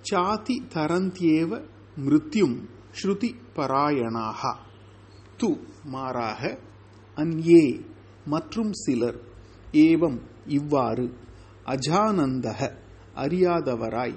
சாதி 0.00 0.62
தரந்தியேவ 0.74 1.50
மிருத்யும் 1.96 2.56
ஸ்ருதி 3.02 3.30
பராயணாக. 3.56 4.40
து 5.38 5.58
மாறாக 5.84 6.58
அந்யே 7.16 7.84
மற்றும் 8.24 8.72
சிலர் 8.72 9.18
ஏவம் 9.72 10.18
இவ்வாறு 10.46 11.06
அஜானந்தக 11.66 12.60
அறியாதவராய் 13.14 14.16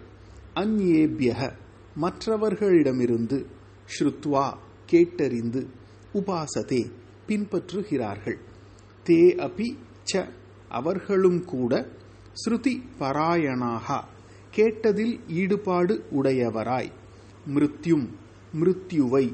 அந்யேபியக 0.55 1.51
மற்றவர்களிடமிருந்து 1.95 3.45
ஸ்ருத்வா 3.87 4.57
கேட்டறிந்து 4.91 5.61
உபாசதே 6.13 6.91
பின்பற்றுகிறார்கள். 7.27 8.39
தே 9.05 9.21
அபி 9.47 9.77
ச 10.13 10.27
அவர்களும் 10.69 11.45
கூட 11.45 11.87
ஸ்ருதி 12.33 12.75
பராயணாக. 12.99 14.03
கேட்டதில் 14.56 15.14
ஈடுபாடு 15.40 15.94
உடையவராய் 16.18 16.90
மிருத்யும் 17.46 18.06
மிருத்யுவை 18.54 19.24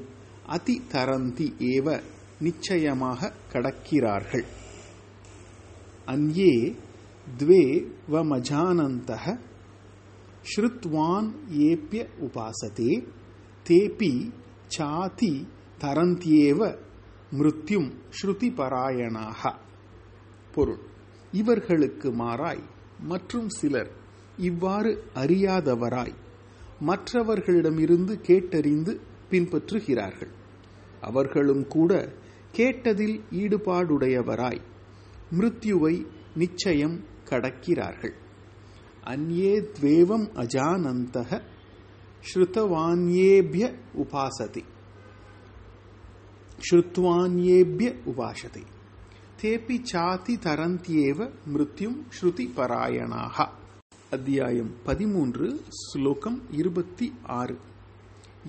அதி 0.49 0.77
தரந்தி 0.93 1.49
ஏவ 1.73 1.87
நிச்சயமாக 2.41 3.21
கடக்கிறார்கள் 3.53 4.47
அந்யே 6.09 6.53
द्वे 7.33 7.63
वमजानन्तः 8.13 9.25
श्रुत्वान् 10.45 11.27
येऽप्य 11.55 12.01
उपासते 12.27 12.91
तेऽपि 13.67 14.13
चाति 14.71 15.33
தரந்தியேவ 15.83 16.61
மிருத்யும் 17.33 17.89
ஸ்ருதி 18.19 18.49
பராயணாக 18.57 19.43
பொருள் 20.55 20.81
இவர்களுக்கு 21.33 22.09
மாறாய் 22.21 22.63
மற்றும் 23.11 23.49
சிலர் 23.59 23.91
இவ்வாறு 24.38 25.04
அறியாதவராய் 25.16 26.14
மற்றவர்களிடமிருந்து 26.80 28.20
கேட்டறிந்து 28.22 29.00
பின்பற்றுகிறார்கள். 29.30 30.32
அவர்களும் 31.02 31.68
கூட 31.68 32.14
கேட்டதில் 32.52 33.22
ஈடுபாடுடையவராய் 33.32 34.62
மிருத்யுவை 35.32 36.06
நிச்சயம் 36.36 37.04
கடக்கிறார்கள். 37.30 38.14
அந்யே 39.04 39.60
துவேவம் 39.60 40.28
அஜானந்தக 40.36 41.42
ஸ்ருத்தவான்யேபிய 42.34 43.76
உபாசதி. 43.98 44.64
ஸ்ருத்வான்யேபிய 46.72 47.96
உபாசதி. 48.06 48.64
தேபி 49.36 49.80
சாதி 49.84 50.36
தரந்தியேவ 50.36 51.32
மிருத்யும் 51.54 52.04
ஸ்ருதி 52.22 52.50
பராயணாக 52.56 53.50
அத்தியாயம் 54.14 54.76
பதிமூன்று 54.84 55.62
ஸ்லோகம் 55.70 56.52
இருபத்தி 56.52 57.14
ஆறு. 57.24 57.60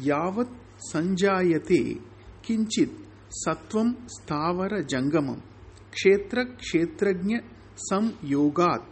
யாவத் 0.05 0.53
சஞ்சாயத்தே 0.93 2.01
கிஞ்சித் 2.47 2.99
சத்வம் 3.47 3.97
ஸ்தாவர 4.07 4.81
ஜங்கமம் 4.81 5.43
க்ஷேத்திர 5.91 6.57
க்ஷேத்திரஜ 6.73 7.45
சம்யோகாத் 7.91 8.85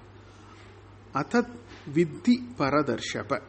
அதத் 1.12 1.58
வித்தி 1.94 2.34
பரதர்ஷப. 2.58 3.42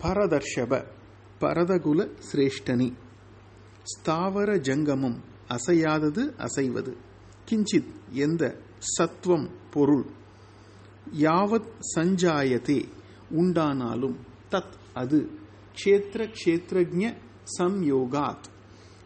பரதர்ஷப 0.00 0.86
பரதகுல 1.40 2.16
சிரேஷ்டனி. 2.32 2.92
ஸ்தாவர 3.82 4.56
ஜங்கமம் 4.56 5.20
அசையாதது 5.48 6.34
அசைவது. 6.36 7.08
கிஞ்சித் 7.50 7.92
எந்த 8.10 8.60
சத்துவம் 8.78 9.50
பொருள்? 9.70 10.06
யாவத் 11.20 11.72
சஞ்சாயத்தே 11.96 12.88
உண்டானாலும் 13.30 14.16
தத் 14.50 14.72
அது. 14.94 15.30
க்ஷேத்திர 15.74 16.34
க்ஷேத்திரஜ 16.44 17.16
சம்யோகாத். 17.58 18.42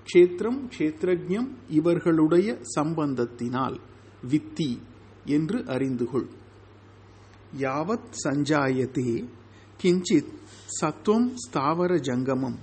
க்ஷேத்திரம் 0.05 0.71
க்ஷேத்திரஜம் 0.79 1.57
இவர்களுடைய 1.69 2.59
சம்பந்தத்தினால் 2.81 3.81
வித்தி 4.29 4.83
என்று 5.25 5.59
அறிந்துகொள். 5.59 6.29
யாவத் 7.59 8.11
சஞ்சாயத்தே 8.25 9.29
கிஞ்சித் 9.83 10.33
சத்துவம் 10.67 11.35
ஸ்தாவர 11.35 11.95
ஜங்கமம். 11.95 12.57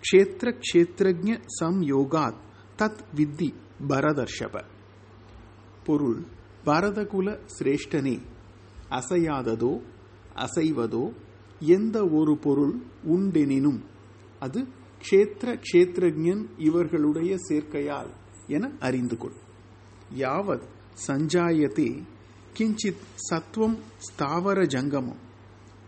க்ஷேத்திர 0.00 0.60
க்ஷேத்திரஜ 0.72 1.40
சம்யோகாத் 1.60 2.38
தத் 2.78 2.98
வித்தி 3.14 3.54
பரதர்ஷப. 3.88 4.64
பொருள் 5.88 6.18
பரதகுல 6.64 7.28
சிரேஷ்டனே. 7.58 8.16
அசையாததோ 8.90 9.72
அசைவதோ 10.34 11.04
எந்த 11.60 11.98
ஒரு 12.12 12.34
பொருள் 12.36 12.74
உண்டெனினும் 13.04 13.80
அது 14.40 14.60
க்ஷேத்திர 15.02 15.60
க்ஷேத்திரஜன் 15.66 16.42
இவர்களுடைய 16.56 17.36
சேர்க்கையால் 17.48 18.12
என 18.46 18.70
அறிந்து 18.80 19.16
கொள். 19.16 19.36
யாவத் 20.16 20.66
சஞ்சாயத்தே 21.06 21.88
கிஞ்சித் 22.58 23.04
சத்வம் 23.30 23.78
ஸ்தாவர 24.06 24.66
ஜங்கமம். 24.74 25.20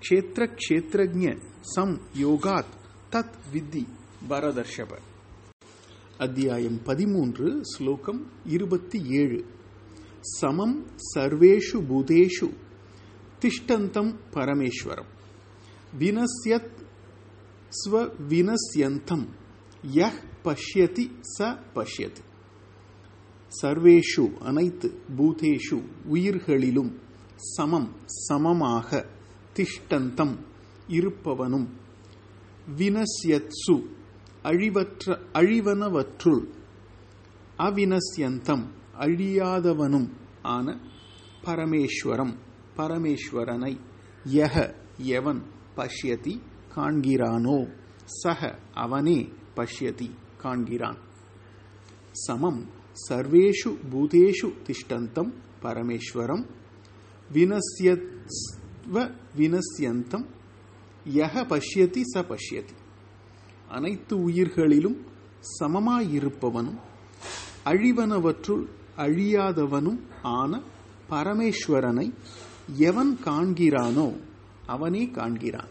க்ஷேத்திர 0.00 0.48
க்ஷேத்திரஜ 0.60 1.38
சம் 1.60 2.00
யோகாத் 2.22 2.74
தத் 3.10 3.36
வித்தி 3.52 3.84
பரதர்ஷப 4.28 4.98
அத்தியாயம் 6.18 6.78
பதிமூன்று 6.84 7.58
ஸ்லோகம் 7.64 8.20
இருபத்தி 8.44 8.98
ஏழு. 9.20 9.44
சமம் 10.30 10.76
சர்வேஷு 11.10 11.78
பூதேஷு 11.88 12.48
திஷ்டந்தம் 13.42 14.10
பரமேஸ்வரம் 14.34 15.10
வினஸ்யத் 16.00 16.72
ஸ்வ 17.72 17.94
வினஸ்யந்தம் 18.30 19.24
யஹ் 19.94 20.18
பஷ்யதி 20.44 21.04
ச 21.28 21.46
பஷ்யதி 21.74 22.22
சர்வேஷு 23.52 24.24
அனைத்து 24.42 24.88
பூதேஷு 25.16 25.78
உயிர்களிலும் 26.08 26.92
சமம் 27.46 27.88
சமமாக 28.18 28.90
திஷ்டந்தம் 29.56 30.34
இருப்பவனும் 30.88 31.68
வினஸ்யத்சு 32.78 33.74
அழிவற்ற 34.44 35.06
அழிவனவற்றுள் 35.32 36.42
அவினஸ்யந்தம் 37.60 38.64
அழியாதவனும் 39.04 40.08
ஆன 40.54 40.66
பரமேஸ்வரம் 41.44 42.34
பரமேஸ்வரனை 42.76 43.74
யக 44.38 44.56
எவன் 45.18 45.42
பஷ்யதி 45.76 46.34
காண்கிறானோ 46.74 47.58
சக 48.22 48.40
அவனே 48.74 49.18
பஷ்யதி 49.56 50.08
காண்கிறான். 50.42 50.98
சமம் 52.24 52.60
சர்வேஷு 53.08 53.70
பூதேஷு 53.92 54.48
திஷ்டந்தம் 54.66 55.30
பரமேஸ்வரம் 55.62 56.44
வினஸ்யத்வ 57.30 58.96
வினஸ்யந்தம் 59.38 60.26
யக 61.18 61.34
பஷ்யதி 61.52 62.02
ச 62.12 62.24
பஷ்யதி. 62.30 62.74
அனைத்து 63.68 64.14
உயிர்களிலும் 64.28 64.98
சமமாயிருப்பவனும் 65.56 66.78
அழிவனவற்றுள் 67.64 68.64
அழியாதவனும் 69.00 70.00
ஆன 70.22 70.62
பரமேஸ்வரனை 71.10 72.12
எவன் 72.76 73.18
காண்கிறானோ 73.24 74.08
அவனே 74.66 75.04
காண்கிறான். 75.06 75.70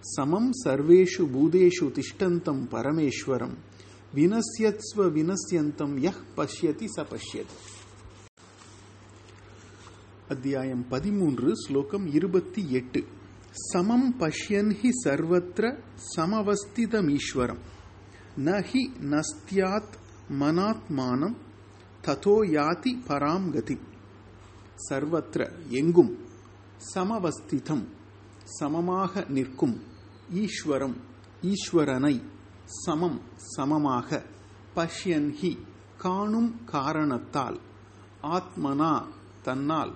சமம் 0.00 0.50
சர்வேஷு 0.64 1.22
பூதேஷு 1.34 1.86
திஷ்டந்தம் 1.86 2.62
பரமேஸ்வரம் 2.70 3.56
வினசியத்ஸ்வ 4.14 5.08
வினசியந்தம் 5.16 5.94
யஹ் 6.06 6.22
பஷ்யதி 6.36 6.86
ச 6.96 7.04
பஷ்யதி. 7.10 7.56
அத்தியாயம் 10.28 10.88
பதிமூன்று 10.88 11.56
ஸ்லோகம் 11.56 12.06
இருபத்தி 12.06 12.62
எட்டு. 12.70 13.04
சமம் 13.52 14.14
பஷ்யன் 14.18 14.72
ஹி 14.80 14.90
சர்வத்திர 15.04 15.78
சமவஸ்திதமீஸ்வரம் 16.16 17.62
ந 18.36 18.64
ஹி 18.72 18.82
நஸ்தியாத் 19.10 19.94
மனாத்மானம் 20.40 21.36
ததோ 22.04 22.34
யாதி 22.56 22.92
பராம் 23.08 23.46
கதி. 23.54 23.76
சர்வத்திர 24.84 25.42
எங்கும் 25.78 26.12
சமவஸ்திதம் 26.92 27.82
சமமாக 28.58 29.24
நிற்கும் 29.28 29.74
ஈஸ்வரம் 30.42 30.96
ஈஸ்வரனை 31.50 32.14
சமம் 32.84 33.18
சமமாக 33.54 34.20
பஷ்யன் 34.76 35.30
ஹி 35.40 35.50
காணும் 36.04 36.50
காரணத்தால் 36.64 37.58
ஆத்மனா 38.36 38.92
தன்னால் 39.42 39.92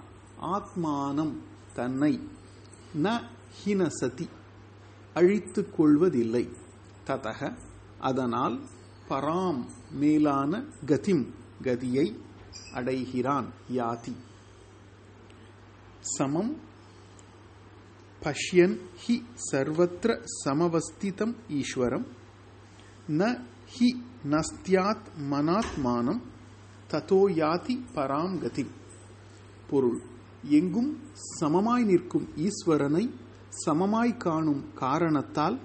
ஆத்மானம் 0.54 1.34
தன்னை 1.78 2.12
ந 3.04 3.14
ஹினசதி 3.58 4.26
அழித்து 5.14 5.62
கொள்வதில்லை. 5.76 6.44
ததக 7.06 7.40
அதனால் 8.08 8.56
பராம் 9.08 9.62
மேலான 10.02 10.52
கதிம் 10.86 11.24
கதியை 11.64 12.06
அடைகிறான் 12.74 13.48
யாதி. 13.72 14.14
சமம் 16.16 16.52
பஷ்யன் 18.22 18.76
ஹி 19.02 19.16
சர்வத்திர 19.50 20.12
சமவஸ்திதம் 20.44 21.34
ஈஸ்வரம். 21.48 22.06
ந 23.08 23.40
ஹி 23.74 23.88
நஸ்தியாத் 24.30 25.08
மனாத்மானம் 25.30 26.22
ததோ 26.90 27.20
யாதி 27.40 27.74
பராம் 27.94 28.38
கதி 28.38 28.66
பொருள் 29.70 30.00
எங்கும் 30.42 30.90
சமமாய் 31.40 31.84
நிற்கும் 31.84 32.28
ஈஸ்வரனை 32.36 33.04
சமமாய் 33.66 34.16
காணும் 34.16 34.62
காரணத்தால் 34.74 35.58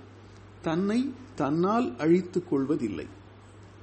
தன்னை 0.62 1.00
தன்னால் 1.36 1.88
அழித்துக் 1.98 2.50
கொள்வதில்லை. 2.50 3.08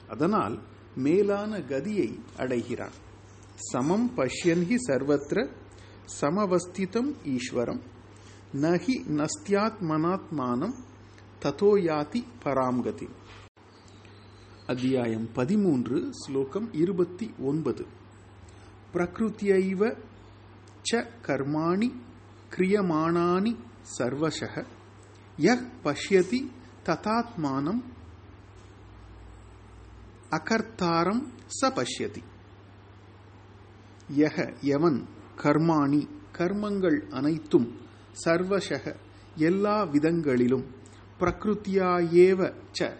அதனால் 0.08 0.56
மேலான 0.96 1.58
கதியை 1.58 2.18
அடைகிறான். 2.36 2.96
சமம் 3.54 4.12
பஷ்யன் 4.16 4.62
ஹி 4.68 4.76
சர்வத்திர 4.86 5.50
சமவஸ்திதம் 6.20 7.14
ஈஸ்வரம். 7.24 7.80
நகி 8.52 8.96
நஸ்தியாத்மனாத்மானம் 9.16 10.74
ததோ 11.42 11.72
யாதி 11.88 12.24
பராம்கதி. 12.44 13.08
அத்தியாயம் 14.66 15.32
பதிமூன்று 15.32 16.08
ஸ்லோகம் 16.10 16.72
இருபத்தி 16.72 17.34
ஒன்பது. 17.38 17.86
பிரகிருத்தியைவ 18.94 19.96
ச 20.92 21.06
கர்மாணி 21.26 21.90
கிரியமானானி 22.56 23.56
சர்வசக 23.98 24.64
யக் 25.36 25.68
பஷ்யதி 25.84 26.40
ததாத்மானம் 26.84 27.82
அகர்த்தாரம் 30.30 31.22
ச 31.60 31.68
பஷ்யதி 31.68 32.22
யக 34.16 34.54
யவன் 34.62 35.04
கர்மாணி 35.36 36.08
கர்மங்கள் 36.32 37.08
அனைத்தும் 37.10 37.78
சர்வசக 38.24 38.96
எல்லா 39.34 39.82
விதங்களிலும் 39.82 40.64
பிரகிருத்தியாயேவ 41.20 42.52
ச 42.78 42.96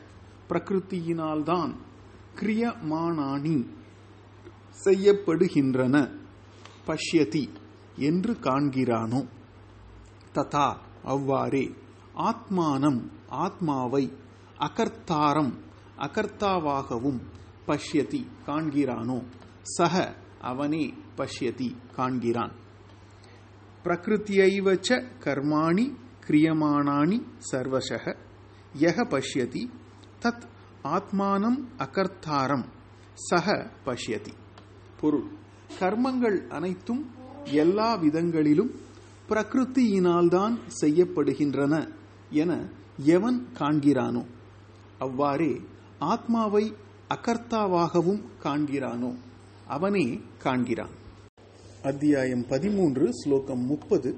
பிரகிருத்தியினால்தான் 0.49 1.77
கிரியமானானி 2.35 3.75
செய்யப்படுகின்றன. 4.85 6.19
பஷ்யதி 6.87 7.49
என்று 7.97 8.33
காண்கிறானோ? 8.33 9.27
ததா 10.35 10.77
அவ்வாறே. 11.05 11.75
ஆத்மானம் 12.15 13.11
ஆத்மாவை 13.29 14.13
அகர்த்தாரம் 14.59 15.53
அகர்த்தாவாகவும் 15.99 17.21
பஷ்யதி 17.67 18.27
காண்கிறானோ? 18.47 19.25
சக 19.63 20.17
அவனே 20.41 20.95
பஷ்யதி 21.17 21.75
காண்கிறான். 21.97 22.53
பிரகிருத்தியைவச்ச 23.85 24.89
ச 24.89 25.05
கர்மாணி 25.25 25.95
கிரியமானானி 26.27 27.23
சர்வசக 27.53 28.17
யக 28.79 29.07
பஷ்யதி 29.09 29.71
தத் 30.21 30.43
ஆத்மானம் 30.85 31.65
அகர்த்தாரம் 31.79 32.65
சக 33.13 33.71
பஷ்யதி. 33.85 34.33
பொருள் 35.01 35.31
கர்மங்கள் 35.79 36.49
அனைத்தும் 36.49 37.11
எல்லா 37.45 37.97
விதங்களிலும் 37.97 38.75
பிரகிருத்தியினால்தான் 39.29 40.59
செய்யப்படுகின்றன 40.81 41.93
என 42.31 42.69
எவன் 42.97 43.49
காண்கிறானோ? 43.55 44.27
அவ்வாறே 44.99 45.61
ஆத்மாவை 45.99 46.73
அகர்த்தாவாகவும் 47.09 48.23
காண்கிறானோ 48.43 49.15
அவனே 49.67 50.21
காண்கிறான். 50.45 50.91
அத்தியாயம் 51.83 52.47
பதிமூன்று 52.47 53.13
ஸ்லோகம் 53.13 53.65
முப்பது. 53.65 54.15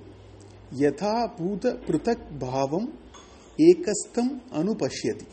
யதா 0.79 1.37
பூத 1.37 1.79
பிருத்தக் 1.87 2.39
பாவம் 2.39 2.93
ஏகஸ்தம் 3.57 4.43
அனுபஷ்யதி. 4.51 5.27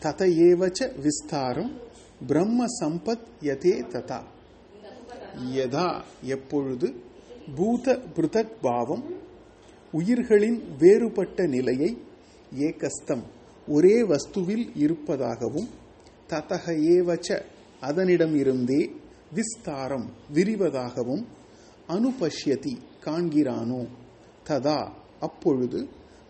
தத 0.00 0.26
ஏவச்ச 0.46 1.00
விஸ்தாரம் 1.00 1.80
பிரம்ம 2.26 2.64
சம்பத் 2.80 3.26
யதே 3.40 3.74
ததா. 3.92 4.22
யதா 5.54 6.02
எப்பொழுது 6.22 7.02
பூத 7.54 8.00
பிருதக் 8.14 8.56
பாவம் 8.60 9.04
உயிர்களின் 9.92 10.76
வேறுபட்ட 10.78 11.46
நிலையை 11.46 12.02
ஏகஸ்தம் 12.52 13.34
ஒரே 13.68 14.02
வஸ்துவில் 14.02 14.70
இருப்பதாகவும் 14.74 15.68
ததக 16.28 16.66
ஏவச்ச 16.96 17.42
அதனிடமிருந்தே 17.80 18.90
விஸ்தாரம் 19.34 20.10
விரிவதாகவும் 20.34 21.24
அனுபஷ்யதி 21.88 22.76
காண்கிறானோ? 23.00 23.88
ததா 24.46 24.92
அப்பொழுது 25.20 25.88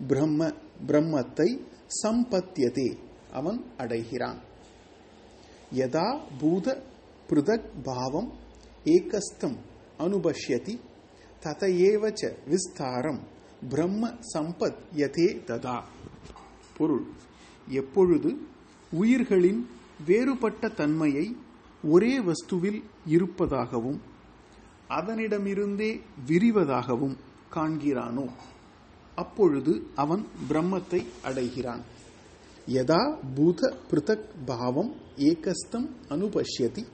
பிரம்ம 0.09 0.53
பிரம்மத்தை 0.87 1.61
சம்பத்தியதே 2.03 2.97
அவன் 3.31 3.65
அடைகிறான். 3.77 4.39
யதா 5.75 6.21
பூத 6.39 6.83
பிருதக் 7.29 7.71
பாவம் 7.83 8.33
ஏகஸ்தம் 8.85 9.57
அனுபஷ்யதி 9.99 10.81
ததையேவச்ச 11.43 12.33
விஸ்தாரம் 12.49 13.21
பிரம்ம 13.69 14.15
சம்பத் 14.35 14.79
யதே 14.95 15.45
ததா. 15.45 15.83
பொருள். 16.77 17.07
எப்பொழுது 17.69 18.39
உயிர்களின் 18.93 19.67
வேறுபட்ட 20.07 20.69
தன்மையை 20.69 21.37
ஒரே 21.83 22.21
வஸ்துவில் 22.21 22.83
இருப்பதாகவும் 23.07 24.01
அதனிடமிருந்தே 24.89 26.01
விரிவதாகவும் 26.27 27.17
காண்கிறானோ? 27.55 28.31
அப்பொழுது 29.15 29.87
அவன் 29.95 30.27
பிரம்மத்தை 30.49 31.07
அடைகிறான். 31.23 31.81
யதா 32.67 33.19
பூத 33.35 33.77
பிருதக் 33.91 34.29
பாவம் 34.45 34.95
ஏகஸ்தம் 35.17 35.89
அனுபஷ்யதி 36.09 36.85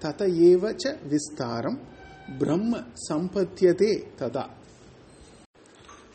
தத 0.00 0.26
ஏவச்ச 0.26 0.98
விஸ்தாரம் 1.08 1.78
பிரம்ம 2.38 2.82
சம்பத்தியதே 3.08 4.04
ததா. 4.18 4.46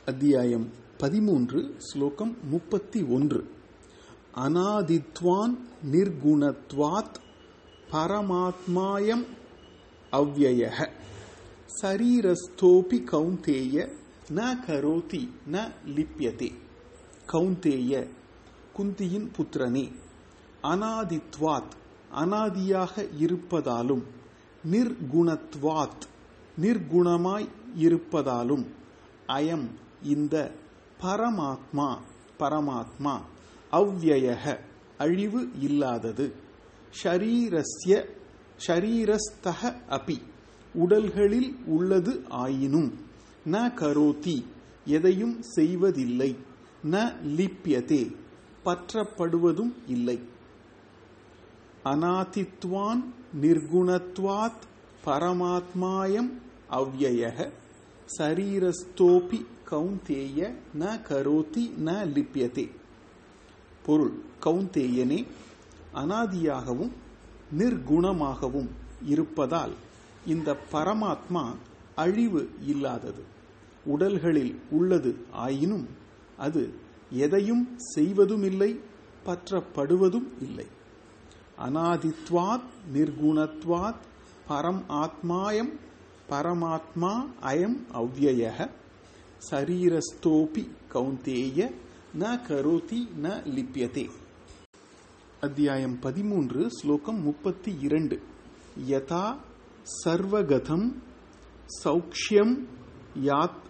அத்தியாயம் 0.06 0.70
பதிமூன்று 0.98 1.76
ஸ்லோகம் 1.78 2.38
முப்பத்தி 2.50 3.04
ஒன்று. 3.04 3.56
அநாதித்வான் 4.38 5.56
நிர்குணத்வாத் 5.92 7.16
பரமாத்மாயம் 7.92 9.26
அவ்வய 10.12 10.70
சரீரஸ்தோபி 11.82 13.00
கௌந்தேய 13.12 13.92
ந 14.30 14.46
கரோதி 14.68 15.30
ந 15.52 15.72
லிப்யதே. 15.86 16.52
கௌந்தேய 17.28 18.10
குந்தியின் 18.78 19.32
புத்திரனே. 19.38 19.92
அனாதித்வாத் 20.64 21.74
அனாதியாக 22.16 23.08
இருப்பதாலும் 23.18 24.04
நிர்குணத்வாத் 24.72 26.06
நிர்குணமாய் 26.62 27.48
இருப்பதாலும் 27.78 28.66
அயம் 29.28 29.68
இந்த 30.04 30.52
பரமாத்மா 31.02 31.98
பரமாத்மா 32.40 33.20
அவ்வய 33.72 34.60
அழிவு 34.98 35.48
இல்லாதது. 35.60 36.34
ஷரீரஸ்ய 37.04 38.06
ஷரீரஸ்தக 38.68 39.76
அபி. 39.90 40.22
உடல்களில் 40.74 41.56
உள்ளது 41.66 42.24
ஆயினும் 42.30 42.94
ந 43.46 43.56
கரோதி 43.56 44.44
எதையும் 44.86 45.42
செய்வதில்லை. 45.42 46.36
ந 46.92 47.14
லிப்யதே 47.26 48.16
பற்றப்படுவதும் 48.66 49.74
இல்லை. 49.88 50.20
அநாதித்வான் 51.86 53.04
நிர்குணத்வாத் 53.42 54.66
பரமாத்மாயம் 55.06 56.32
அவ்வய 56.70 57.52
சரீரஸ்தோபி 58.18 59.46
கௌந்தேய 59.72 60.54
ந 60.80 61.00
கரோதி 61.10 61.72
ந 61.86 62.06
லிப்யதே. 62.14 62.70
பொருள் 63.88 64.16
கௌந்தேயனே 64.44 65.20
அனாதியாகவும் 65.94 66.94
நிர்குணமாகவும் 67.58 68.70
இருப்பதால் 69.06 69.76
இந்த 70.26 70.56
பரமாத்மா 70.72 71.44
அழிவு 71.96 72.42
இல்லாதது. 72.66 73.24
உடல்களில் 73.86 74.54
உள்ளது 74.72 75.12
ஆயினும் 75.32 75.88
அது 76.38 76.64
எதையும் 77.12 77.64
செய்வதுமில்லை 77.96 78.72
பற்றப்படுவதும் 79.26 80.30
இல்லை. 80.42 80.68
அனாதித்வாத் 81.66 82.70
நிர்குணத்வாத் 82.94 84.04
பரம் 84.50 84.84
ஆத்மாயம் 84.88 85.74
பரமாத்மா 86.30 87.14
அயம் 87.42 87.80
அவ்வய 87.94 88.70
சரீரஸ்தோபி 89.50 90.64
கௌந்தேய 90.94 91.72
ந 92.14 92.24
கரோதி 92.48 93.00
ந 93.22 93.28
லிப்யதே 93.56 94.10
அத்தியாயம் 95.42 96.00
பதிமூன்று 96.00 96.70
ஸ்லோகம் 96.70 97.20
முப்பத்தி 97.22 97.72
இரண்டு 97.80 98.22
யதா 98.88 99.26
சர்வகதம் 100.04 100.88
சௌக்ஷியம் 101.84 102.56
யாத் 103.22 103.64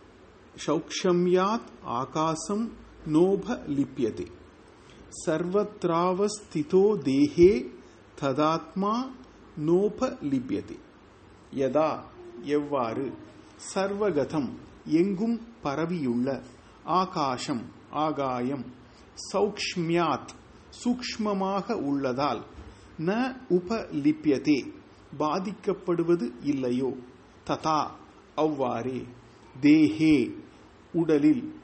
சௌக்ஷம்யாத் 0.68 1.70
ஆகாசம் 1.84 2.66
நோப 3.08 3.58
லிப்யதே 3.68 4.28
சர்வத்ராவஸ்திதோ 5.26 6.86
தேஹே 7.04 7.52
ததாத்மா 8.22 8.94
நோப 9.58 10.18
லிப்யதே 10.22 10.78
யதா 11.54 11.90
எவ்வாறு? 12.44 13.12
சர்வகதம் 13.74 14.50
எங்கும் 14.86 15.42
பரவியுள்ள 15.62 16.42
ஆகாசம் 16.86 17.64
ஆகாயம் 17.92 18.66
சௌக்ஷ்மியாத் 19.34 20.30
சூக்ஷ்மமாக 20.84 21.72
உள்ளதால் 21.74 22.46
ந 23.00 23.36
உபலிப்யதே 23.50 24.74
பாதிக்கப்படுவது 25.20 26.32
இல்லையோ? 26.42 26.92
ததா 27.48 27.92
அவ்வாறே. 28.36 29.06
தேஹே 29.62 30.34
உடலில் 30.94 31.62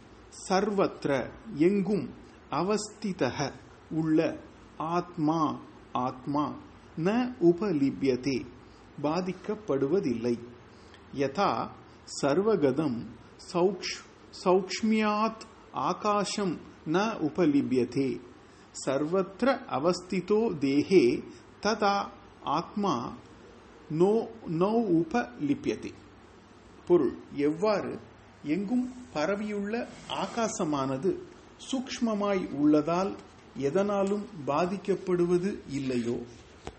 சர்வத்திர 0.49 1.30
எங்கும் 1.55 2.09
அவஸ்திதக 2.51 3.53
உள்ள 3.89 4.39
ஆத்மா 4.78 5.59
ஆத்மா 5.91 6.55
ந 6.97 7.36
உபலிப்யதே 7.41 8.45
பாதிக்கப்படுவதில்லை. 9.01 10.39
யதா 11.13 11.69
சர்வகதம் 12.21 13.05
சௌக்ஷ்மியாத் 14.43 15.41
ஆகாசம் 15.74 16.59
ந 16.86 16.99
உபலிப்யதே. 17.19 18.21
சர்வத்திர 18.86 19.59
அவஸ்திதோ 19.69 20.57
தேஹே 20.57 21.24
ததா 21.61 22.09
ஆத்மா 22.39 23.13
நோ 23.89 24.28
நோ 24.47 24.71
உபலிப்யதே. 24.71 25.93
பொருள் 26.86 27.15
எவ்வாறு? 27.34 27.99
எங்கும் 28.43 28.93
பரவியுள்ள 29.13 29.88
ஆகாசமானது 30.09 31.17
சூக்ஷ்மமாய் 31.57 32.51
உள்ளதால் 32.51 33.15
எதனாலும் 33.57 34.26
பாதிக்கப்படுவது 34.47 35.59
இல்லையோ? 35.67 36.24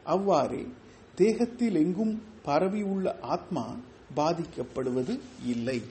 அவ்வாறே 0.05 0.68
தேகத்தில் 1.14 1.74
எங்கும் 1.74 2.22
பரவியுள்ள 2.42 3.18
ஆத்மா 3.20 3.76
பாதிக்கப்படுவது 4.16 5.20
இல்லை. 5.45 5.82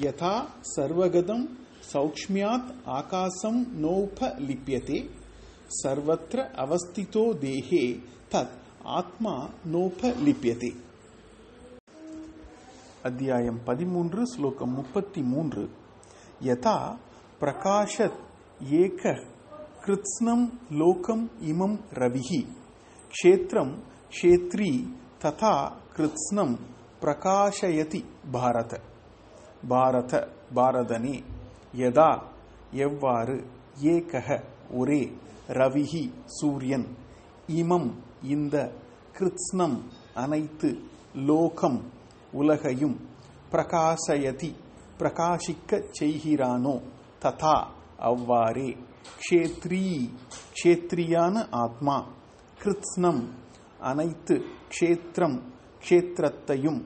யதா 0.00 0.46
சர்வகதம் 0.76 1.60
சௌக்ஷ்மியாத் 1.88 2.68
ஆகாசம் 2.96 3.60
நோப 3.80 4.18
லிப்யதே 4.46 4.98
சர்வத்திர 5.76 6.40
அவஸ்திதோ 6.62 7.24
தேஹே 7.42 7.84
தத் 8.32 8.56
ஆத்மா 8.92 9.34
நோப 9.72 10.10
லிப்யதே 10.24 10.70
அத்தியாயம் 13.04 13.60
பதிமூன்று 13.64 14.22
ஸ்லோகம் 14.32 14.72
முப்பத்தி 14.72 15.22
மூன்று 15.30 15.62
யதா 16.44 16.78
பிரகாஷத் 17.40 18.20
ஏக 18.80 19.02
கிருத்ஸ்னம் 19.84 20.44
லோகம் 20.78 21.24
இமம் 21.46 21.78
ரவிஹி 21.98 22.42
க்ஷேத்திரம் 23.10 23.72
க்ஷேத்ரி 24.12 24.72
ததா 25.22 25.56
கிருத்ஸ்னம் 25.96 26.54
பிரகாஷயதி 27.02 28.00
பாரத 28.32 28.74
பாரத 29.70 30.14
பாரதனே 30.54 31.16
யதா 31.76 32.22
எவ்வாறு? 32.72 33.44
ஏகக 33.82 34.44
ஒரே 34.70 35.16
ரவிஹி 35.48 36.12
சூரியன். 36.24 36.96
இமம் 37.46 37.94
இந்த 38.22 38.72
கிருத்ஸ்னம் 39.12 39.82
அனைத்து 40.14 40.84
லோகம் 41.14 41.92
உலகையும் 42.32 43.08
பிரகாசயதி 43.50 44.54
பிரகாசிக்கச் 44.98 45.90
செய்கிறானோ? 46.00 46.82
ததா 47.20 47.66
அவ்வாறே. 47.96 48.76
க்ஷேத்ரீ 49.18 50.10
க்ஷேத்ரியான 50.62 51.46
ஆத்மா. 51.50 52.06
கிருத்ஸ்னம் 52.62 53.28
அனைத்து 53.78 54.44
க்ஷேத்திரம் 54.68 55.42
க்ஷேத்திரத்தையும் 55.88 56.84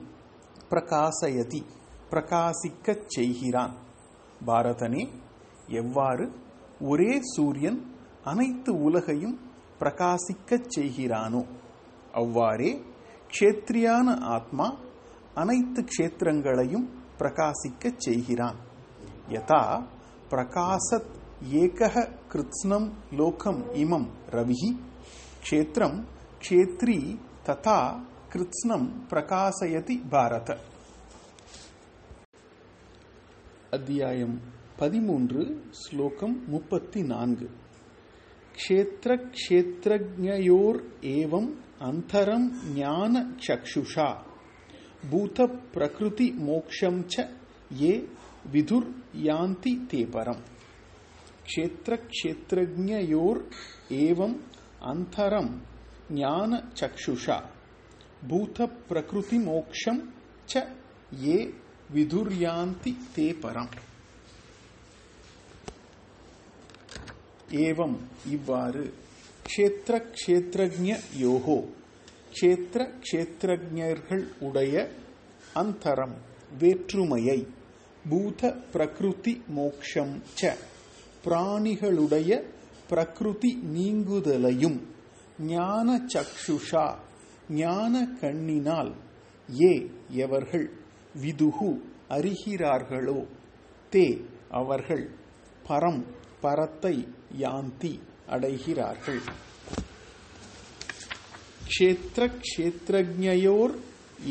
பிரகாசயதி 0.71 1.65
பிரகாசிக்கச் 2.11 3.07
செய்கிறான். 3.07 3.85
பாரதனே 4.47 5.09
எவ்வாறு 5.67 6.33
ஒரே 6.81 7.21
சூரியன் 7.35 7.79
அனைத்து 8.25 8.73
உலகையும் 8.73 9.39
பிரகாசிக்கச் 9.81 10.69
செய்கிறானோ 10.77 11.43
அவ்வாறே 12.13 12.71
க்ஷேத்ரியான 13.33 14.21
ஆத்மா 14.21 14.67
அனைத்து 15.35 15.85
க்ஷேத்திரங்களையும் 15.85 16.87
பிரகாசிக்கச் 17.19 17.99
செய்கிறான். 17.99 18.57
யதா 19.29 19.63
பிரகாசத் 20.31 21.11
ஏகக 21.53 21.97
கிருத்ஸ்னம் 22.33 22.91
லோகம் 23.11 23.61
இமம் 23.75 24.07
ரவிஹி 24.31 24.71
க்ஷேத்திரம் 25.43 25.99
க்ஷேத்ரி 26.49 26.99
ததா 27.47 27.81
கிருத்ஸ்னம் 28.33 28.87
பிரகாசயதி 29.11 29.97
பாரத. 30.11 30.59
அத்தியாயம் 33.71 34.41
பதிமூன்று 34.77 35.61
ஸ்லோகம் 35.71 36.49
முப்பத்தி 36.49 37.03
நான்கு 37.03 37.51
க்ஷேத்திர 38.55 39.31
க்ஷேத்திரஜயோர் 39.39 40.79
ஏவம் 41.01 41.49
அந்தரம் 41.81 42.51
ஞான 42.75 43.27
சக்ஷுஷா. 43.47 44.17
பூத 45.11 45.47
பிரகிருதி 45.47 46.33
மோக்ஷம் 46.33 47.05
ச 47.07 47.27
ஏ 47.83 48.05
விதுர் 48.53 48.89
யாந்தி 49.23 49.75
தேபரம். 49.87 50.43
க்ஷேத்திர 51.47 52.01
க்ஷேத்திரஜயோர் 52.13 53.43
ஏவம் 53.89 54.37
அந்தரம் 54.81 55.53
ஞான 56.11 56.65
சக்ஷுஷா. 56.81 57.43
பூத 58.29 58.69
பிரகிருதி 58.89 59.39
மோக்ஷம் 59.45 60.13
ச 60.55 60.67
ஏ 61.25 61.55
விதுர்யாந்தி 61.95 62.93
தே 63.15 63.27
பரம் 63.43 63.73
ஏவம் 67.63 67.99
இவ்வாறு 68.31 68.85
க்ஷேத்திர 69.45 69.97
க்ஷேத்திரஜ 70.15 70.79
யோகோ 71.19 71.59
க்ஷேத்திர 72.33 72.83
க்ஷேத்திரஜர்கள் 73.05 74.25
உடைய 74.41 74.75
அந்தரம் 75.55 76.17
வேற்றுமையை 76.61 77.39
பூத 78.05 78.41
பிரகிருதி 78.73 79.35
மோக்ஷம் 79.57 80.15
ச 80.39 80.53
பிராணிகளுடைய 81.25 82.33
பிரகிருதி 82.91 83.51
நீங்குதலையும் 83.77 84.77
ஞான 85.47 85.97
சக்ஷுஷா 86.13 86.85
ஞான 87.57 87.95
கண்ணினால் 88.21 88.93
ஏ 89.49 89.73
எவர்கள் 90.25 90.67
விதுகு 91.23 91.71
அறிகிறார்களோ 92.09 93.21
தே 93.93 94.07
அவர்கள் 94.51 95.05
பரம் 95.69 96.03
பரத்தை 96.41 96.97
யாந்தி 97.39 97.93
அடைகிறார்கள். 98.31 99.23
க்ஷேத்திர 101.69 102.25
க்ஷேத்திரஜயோர் 102.43 103.75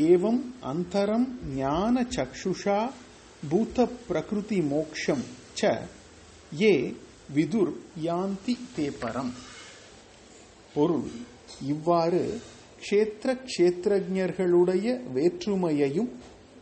ஏவம் 0.10 0.42
அந்தரம் 0.64 1.28
ஞான 1.56 2.06
சக்ஷுஷா 2.16 2.80
பூத 3.50 3.88
பிரகிருதி 4.08 4.60
மோக்ஷம் 4.62 5.24
ச. 5.62 5.64
ஏ 6.62 6.74
விதுர் 7.36 7.74
யாந்தி 8.04 8.56
தே 8.78 8.88
பரம். 9.02 9.34
பொருள் 10.74 11.10
இவ்வாறு 11.64 12.24
க்ஷேத்திர 12.82 13.30
க்ஷேத்திரஜர்களுடைய 13.50 14.88
வேற்றுமையையும் 15.16 16.10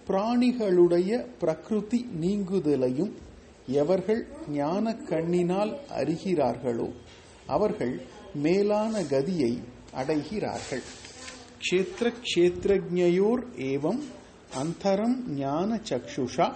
பிராணிகளுடைய 0.07 1.09
பிரகிருதி 1.39 1.99
நீங்குதலையும் 2.21 3.13
எவர்கள் 3.81 4.21
ஞான 4.51 4.93
கண்ணினால் 5.09 5.73
அறிகிறார்களோ 5.99 6.87
அவர்கள் 7.47 7.93
மேலான 8.43 9.01
கதியை 9.01 9.53
அடைகிறார்கள். 9.95 10.83
க்ஷேத்திர 11.63 12.07
க்ஷேத்திரஜயோர் 12.27 13.43
ஏவம் 13.71 14.01
அந்தரம் 14.61 15.17
ஞான 15.35 15.79
சக்ஷுஷா 15.89 16.47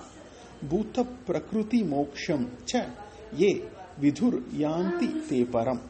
பூத்த 0.69 1.05
பிரகிருதி 1.27 1.81
மோக்ஷம் 1.95 2.45
ச 2.71 2.83
ஏ 3.41 3.51
விதுர் 4.01 4.39
யாந்தி 4.63 5.09
தே 5.29 5.39
பரம். 5.55 5.81